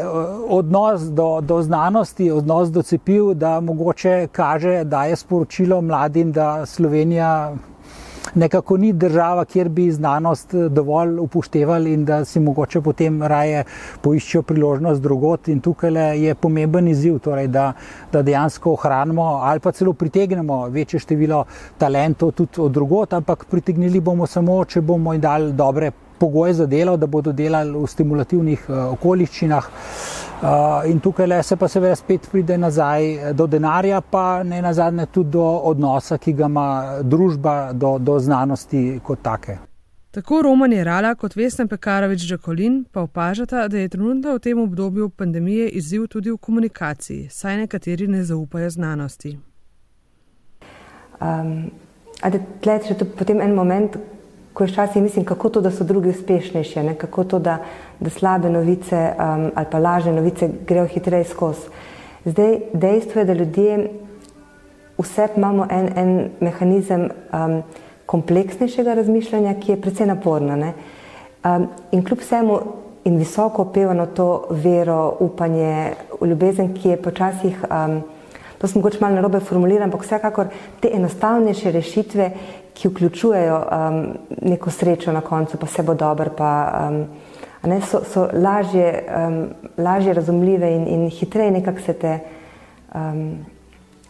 odnos 0.49 1.01
do, 1.01 1.41
do 1.41 1.61
znanosti, 1.61 2.31
odnos 2.31 2.71
do 2.71 2.81
cepiv, 2.81 3.33
da 3.33 3.59
mogoče 3.59 4.27
kaže, 4.31 4.83
da 4.83 5.05
je 5.05 5.15
sporočilo 5.15 5.81
mladim, 5.81 6.31
da 6.31 6.65
Slovenija 6.65 7.53
nekako 8.35 8.77
ni 8.77 8.93
država, 8.93 9.45
kjer 9.45 9.69
bi 9.69 9.91
znanost 9.91 10.53
eh, 10.53 10.69
dovolj 10.69 11.17
upoštevali 11.19 11.93
in 11.93 12.05
da 12.05 12.25
si 12.25 12.39
mogoče 12.39 12.81
potem 12.81 13.23
raje 13.23 13.63
poiščejo 14.01 14.41
priložnost 14.41 15.01
drugot. 15.01 15.47
In 15.47 15.59
tukaj 15.59 16.19
je 16.19 16.35
pomemben 16.35 16.87
izziv, 16.87 17.19
torej 17.19 17.47
da, 17.47 17.73
da 18.11 18.21
dejansko 18.21 18.73
ohranimo 18.73 19.23
ali 19.43 19.59
pa 19.59 19.71
celo 19.71 19.93
pritegnemo 19.93 20.67
večje 20.67 20.99
število 20.99 21.45
talentov 21.77 22.31
tudi 22.31 22.61
od 22.61 22.71
drugot, 22.71 23.13
ampak 23.13 23.45
pritegnili 23.49 23.99
bomo 23.99 24.27
samo, 24.27 24.63
če 24.65 24.81
bomo 24.81 25.13
jim 25.13 25.21
dali 25.21 25.53
dobre 25.53 25.91
pogoje 26.19 26.53
za 26.53 26.65
delo, 26.65 26.97
da 26.97 27.07
bodo 27.07 27.31
delali 27.31 27.73
v 27.77 27.87
stimulativnih 27.87 28.65
uh, 28.69 28.79
okoliščinah. 28.93 29.69
Uh, 30.39 30.85
in 30.87 30.99
tukaj 31.03 31.27
le 31.27 31.41
se 31.43 31.55
pa 31.59 31.67
seveda 31.67 31.95
spet 31.99 32.29
pride 32.31 32.57
nazaj 32.57 33.07
eh, 33.11 33.33
do 33.33 33.47
denarja, 33.47 33.99
pa 34.01 34.43
ne 34.43 34.61
nazadnje 34.61 35.05
tudi 35.11 35.33
do 35.35 35.47
odnosa, 35.71 36.17
ki 36.17 36.33
ga 36.33 36.45
ima 36.47 36.67
družba 37.03 37.73
do, 37.73 37.97
do 37.99 38.19
znanosti 38.19 39.01
kot 39.03 39.19
take. 39.21 39.57
Tako 40.11 40.41
Roman 40.41 40.73
Jerala 40.73 41.11
kot 41.15 41.35
Vesna 41.35 41.67
Pekarovič 41.67 42.23
Žakolin 42.25 42.85
pa 42.91 43.01
opažata, 43.01 43.67
da 43.67 43.77
je 43.77 43.89
trenutno 43.89 44.33
v 44.33 44.39
tem 44.39 44.59
obdobju 44.59 45.09
pandemije 45.09 45.67
izziv 45.69 46.07
tudi 46.07 46.31
v 46.31 46.37
komunikaciji, 46.37 47.27
saj 47.29 47.57
nekateri 47.57 48.07
ne 48.07 48.23
zaupajo 48.23 48.69
znanosti. 48.69 49.37
Um, 51.21 51.71
Tleh 52.61 52.89
je 52.89 52.95
potem 53.17 53.41
en 53.41 53.53
moment, 53.55 53.95
ko 54.59 54.63
je 54.63 54.71
včasih 54.73 55.01
mislim, 55.01 55.25
kako 55.25 55.49
to, 55.49 55.61
da 55.61 55.71
so 55.71 55.83
drugi 55.83 56.09
uspešnejši, 56.09 56.81
ne? 56.83 56.93
kako 56.99 57.23
to, 57.23 57.37
da, 57.39 57.57
da 57.99 58.09
slabe 58.09 58.49
novice 58.49 59.13
um, 59.15 59.51
ali 59.55 59.67
pa 59.71 59.79
lažne 59.79 60.11
novice 60.11 60.49
grejo 60.67 60.87
hitreje 60.87 61.23
skozi. 61.23 61.69
Zdaj, 62.25 62.57
dejstvo 62.73 63.21
je, 63.21 63.25
da 63.25 63.33
ljudje 63.33 63.77
vse 64.97 65.29
imamo 65.37 65.67
en, 65.71 65.87
en 65.95 66.29
mehanizem 66.39 67.07
um, 67.07 67.61
kompleksnejšega 68.05 68.93
razmišljanja, 68.99 69.55
ki 69.63 69.71
je 69.71 69.81
precej 69.81 70.11
naporno. 70.11 70.59
Um, 70.59 71.69
in 71.91 72.03
kljub 72.03 72.19
vsemu 72.19 72.59
in 73.03 73.17
visoko 73.17 73.61
opevano 73.61 74.05
to 74.05 74.47
vero, 74.49 75.15
upanje 75.19 75.93
ljubezen, 76.21 76.73
ki 76.73 76.89
je 76.89 77.01
počasih. 77.01 77.63
Um, 77.71 78.01
To 78.59 78.67
sem 78.67 78.81
mogoče 78.81 78.97
malo 78.99 79.15
narobe 79.15 79.39
formuliral, 79.39 79.85
ampak 79.87 80.01
vsekakor 80.03 80.49
te 80.83 80.89
enostavnejše 80.91 81.71
rešitve, 81.71 82.25
ki 82.79 82.87
vključujejo 82.87 83.57
um, 83.59 84.07
neko 84.41 84.71
srečo 84.71 85.11
na 85.11 85.21
koncu, 85.21 85.57
pa 85.57 85.67
vse 85.67 85.83
bo 85.83 85.93
dobro, 85.93 86.31
pa 86.37 86.51
um, 86.87 87.05
ne, 87.63 87.81
so, 87.81 87.99
so 88.07 88.29
lažje, 88.33 89.03
um, 89.27 89.47
lažje 89.77 90.13
razumljive 90.13 90.71
in, 90.75 90.87
in 90.87 91.09
hitreje 91.09 91.51
nekako 91.51 91.81
se 91.85 91.93
te, 91.93 92.19
um, 92.95 93.37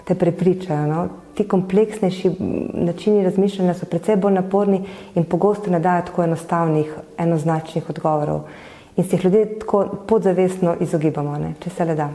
te 0.05 0.15
prepričajo. 0.15 0.87
No? 0.87 1.07
Ti 1.33 1.47
kompleksnejši 1.47 2.31
načini 2.73 3.23
razmišljanja 3.23 3.73
so 3.73 3.89
precej 3.89 4.15
bolj 4.15 4.37
naporni 4.37 4.83
in 5.15 5.25
pogosto 5.25 5.71
ne 5.71 5.79
dajo 5.79 6.05
tako 6.11 6.23
enostavnih, 6.23 6.93
enoznačnih 7.17 7.89
odgovorov. 7.89 8.41
In 8.97 9.03
se 9.03 9.15
jih 9.15 9.25
ljudje 9.25 9.59
tako 9.59 9.85
podzavestno 10.07 10.75
izogibamo, 10.79 11.37
ne? 11.37 11.53
če 11.59 11.69
se 11.69 11.85
le 11.85 11.95
da. 11.95 12.09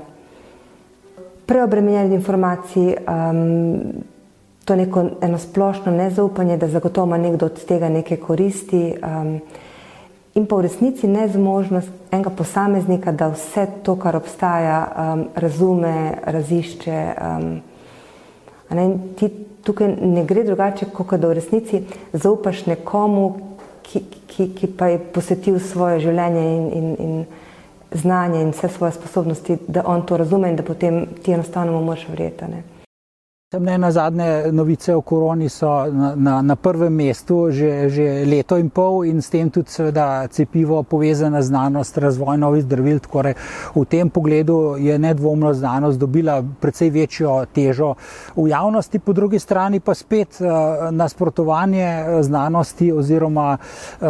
Preobremenjeni 1.47 2.15
informacij, 2.15 2.95
um, 3.09 4.05
to 4.65 4.77
neko 4.77 5.05
eno 5.21 5.39
splošno 5.39 5.93
nezaupanje, 5.93 6.57
da 6.57 6.69
zagotovo 6.69 7.07
ima 7.07 7.19
nekdo 7.19 7.47
od 7.47 7.65
tega 7.65 7.89
nekaj 7.89 8.17
koristi, 8.17 8.95
um, 9.03 9.41
in 10.35 10.47
pa 10.47 10.57
v 10.57 10.67
resnici 10.67 11.07
nezmožnost 11.07 11.89
enega 12.11 12.31
posameznika, 12.31 13.13
da 13.13 13.29
vse 13.29 13.67
to, 13.83 13.97
kar 13.97 14.17
obstaja, 14.17 14.81
um, 14.97 15.25
razume, 15.35 16.15
razišče. 16.25 17.15
Um, 17.21 17.61
ne, 18.71 18.89
ti 19.19 19.31
tukaj 19.63 19.97
ne 20.01 20.25
gre 20.25 20.45
drugače, 20.45 20.91
kot 20.93 21.15
da 21.21 21.29
v 21.29 21.39
resnici 21.39 21.85
zaupaš 22.13 22.67
nekomu, 22.67 23.31
ki, 23.83 24.01
ki, 24.27 24.51
ki 24.57 24.75
pa 24.79 24.89
je 24.91 24.99
posvetil 25.15 25.61
svoje 25.61 26.01
življenje 26.09 26.45
in, 26.57 26.69
in, 26.73 26.95
in 26.99 27.25
znanje 27.95 28.41
in 28.43 28.51
vse 28.51 28.69
svoje 28.69 28.97
sposobnosti, 28.97 29.59
da 29.69 29.85
on 29.87 30.03
to 30.07 30.17
razume 30.17 30.51
in 30.51 30.57
da 30.57 30.63
potem 30.67 31.05
ti 31.23 31.33
enostavno 31.33 31.81
moraš 31.81 32.09
verjeti. 32.09 32.74
Ne 33.59 33.79
na 33.79 33.91
zadnje 33.91 34.53
novice 34.53 34.95
o 34.95 35.01
koroni 35.01 35.49
so 35.49 35.87
na, 35.93 36.15
na, 36.17 36.43
na 36.43 36.57
prvem 36.57 36.95
mestu 36.95 37.51
že, 37.51 37.89
že 37.89 38.25
leto 38.27 38.57
in 38.57 38.71
pol 38.71 39.05
in 39.05 39.23
s 39.23 39.31
tem 39.31 39.51
tudi 39.51 39.71
seveda 39.71 40.27
cepivo 40.31 40.83
povezana 40.83 41.43
znanost, 41.43 41.99
razvoj 41.99 42.39
novih 42.39 42.63
zdravil. 42.65 43.01
V 43.75 43.85
tem 43.85 44.11
pogledu 44.11 44.77
je 44.79 44.99
nedvomno 44.99 45.55
znanost 45.55 45.99
dobila 45.99 46.43
precej 46.61 46.91
večjo 46.91 47.45
težo 47.55 47.95
v 48.37 48.49
javnosti, 48.49 48.99
po 48.99 49.13
drugi 49.13 49.39
strani 49.39 49.81
pa 49.81 49.95
spet 49.95 50.41
uh, 50.41 50.91
nasprotovanje 50.91 52.23
znanosti 52.23 52.93
oziroma 52.93 53.59
uh, 54.01 54.09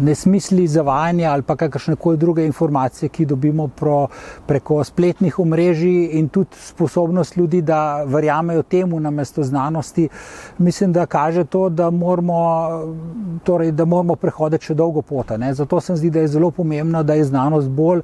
nesmisli 0.00 0.66
zavajanja 0.66 1.30
ali 1.32 1.42
pa 1.42 1.56
kakršne 1.56 1.96
koli 1.96 2.16
druge 2.16 2.46
informacije, 2.46 3.08
ki 3.08 3.26
dobimo 3.26 3.68
pro, 3.68 4.06
preko 4.46 4.84
spletnih 4.84 5.38
omrežij 5.38 6.08
in 6.18 6.28
tudi 6.28 6.56
sposobnost 6.60 7.36
ljudi, 7.36 7.62
da 7.62 8.04
verjamejo 8.04 8.62
temu 8.62 9.00
namesto 9.00 9.42
znanosti, 9.42 10.08
mislim, 10.58 10.92
da 10.92 11.06
kaže 11.06 11.44
to, 11.44 11.68
da 11.68 11.90
moramo, 11.90 12.70
torej, 13.44 13.72
da 13.72 13.84
moramo 13.84 14.16
prehoditi 14.16 14.64
še 14.64 14.74
dolgo 14.74 15.02
pota. 15.02 15.36
Ne. 15.36 15.54
Zato 15.54 15.80
se 15.80 15.92
mi 15.92 15.98
zdi, 15.98 16.10
da 16.10 16.20
je 16.20 16.28
zelo 16.28 16.50
pomembno, 16.50 17.02
da 17.02 17.14
je 17.14 17.24
znanost 17.24 17.68
bolj 17.68 18.02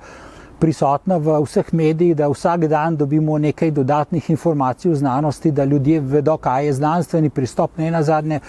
prisotna 0.58 1.16
v 1.16 1.38
vseh 1.44 1.70
medijih, 1.72 2.16
da 2.16 2.28
vsak 2.28 2.66
dan 2.66 2.96
dobimo 2.96 3.38
nekaj 3.38 3.70
dodatnih 3.70 4.30
informacij 4.30 4.92
o 4.92 4.94
znanosti, 4.94 5.50
da 5.50 5.64
ljudje 5.64 6.00
vedo, 6.00 6.36
kaj 6.36 6.66
je 6.66 6.72
znanstveni 6.72 7.30
pristop, 7.30 7.78
ne 7.78 7.90
na 7.90 8.02
zadnje. 8.02 8.40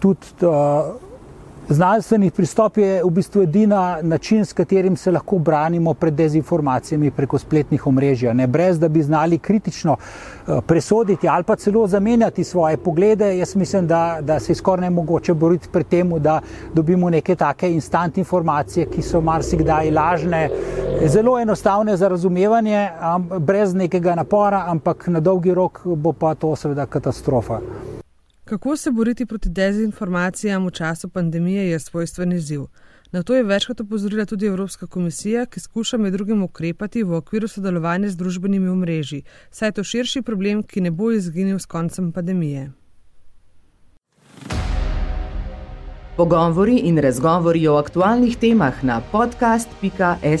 Tudi, 0.00 0.26
uh, 0.42 1.11
Znanstveni 1.68 2.30
pristop 2.30 2.76
je 2.76 3.04
v 3.04 3.10
bistvu 3.10 3.42
edina 3.42 3.98
način, 4.02 4.44
s 4.44 4.52
katerim 4.52 4.96
se 4.96 5.10
lahko 5.10 5.38
branimo 5.38 5.94
pred 5.94 6.14
dezinformacijami 6.14 7.10
preko 7.10 7.38
spletnih 7.38 7.86
omrežij. 7.86 8.34
Ne 8.34 8.46
brez 8.46 8.78
da 8.78 8.88
bi 8.88 9.02
znali 9.02 9.38
kritično 9.38 9.96
eh, 9.96 10.60
presoditi 10.66 11.28
ali 11.28 11.44
pa 11.44 11.56
celo 11.56 11.86
zamenjati 11.86 12.44
svoje 12.44 12.76
poglede. 12.76 13.38
Jaz 13.38 13.54
mislim, 13.56 13.86
da, 13.86 14.18
da 14.20 14.40
se 14.40 14.52
je 14.52 14.56
skoraj 14.56 14.82
ne 14.82 14.90
mogoče 14.90 15.34
boriti 15.34 15.68
pred 15.72 15.86
tem, 15.86 16.10
da 16.18 16.40
dobimo 16.74 17.10
neke 17.10 17.34
take 17.34 17.72
instant 17.72 18.18
informacije, 18.18 18.86
ki 18.86 19.02
so 19.02 19.20
marsikdaj 19.20 19.90
lažne, 19.90 20.50
zelo 21.06 21.38
enostavne 21.40 21.96
za 21.96 22.08
razumevanje, 22.08 22.88
brez 23.38 23.74
nekega 23.74 24.14
napora, 24.14 24.64
ampak 24.68 25.06
na 25.06 25.20
dolgi 25.20 25.54
rok 25.54 25.80
bo 25.84 26.12
pa 26.12 26.34
to 26.34 26.56
seveda 26.56 26.86
katastrofa. 26.86 27.60
Kako 28.52 28.76
se 28.76 28.90
boriti 28.90 29.26
proti 29.26 29.48
dezinformacijam 29.48 30.66
v 30.66 30.70
času 30.70 31.08
pandemije 31.08 31.70
je 31.70 31.78
svojstven 31.78 32.32
izziv. 32.32 32.60
Na 33.12 33.22
to 33.22 33.34
je 33.34 33.42
večkrat 33.42 33.80
opozorila 33.80 34.24
tudi 34.24 34.46
Evropska 34.46 34.86
komisija, 34.86 35.46
ki 35.46 35.60
skuša 35.60 35.96
med 35.96 36.12
drugim 36.12 36.42
ukrepati 36.42 37.02
v 37.02 37.14
okviru 37.14 37.48
sodelovanja 37.48 38.08
z 38.08 38.16
družbenimi 38.16 38.68
omrežji, 38.68 39.22
saj 39.50 39.68
je 39.68 39.72
to 39.72 39.84
širši 39.84 40.22
problem, 40.22 40.62
ki 40.62 40.80
ne 40.80 40.90
bo 40.90 41.12
izginil 41.12 41.58
s 41.58 41.66
koncem 41.66 42.12
pandemije. 42.12 42.72
Pogovori 46.16 46.76
in 46.76 46.98
razgovori 46.98 47.68
o 47.68 47.76
aktualnih 47.76 48.36
temah 48.36 48.84
na 48.84 49.00
podcast.sta.si. 49.12 50.32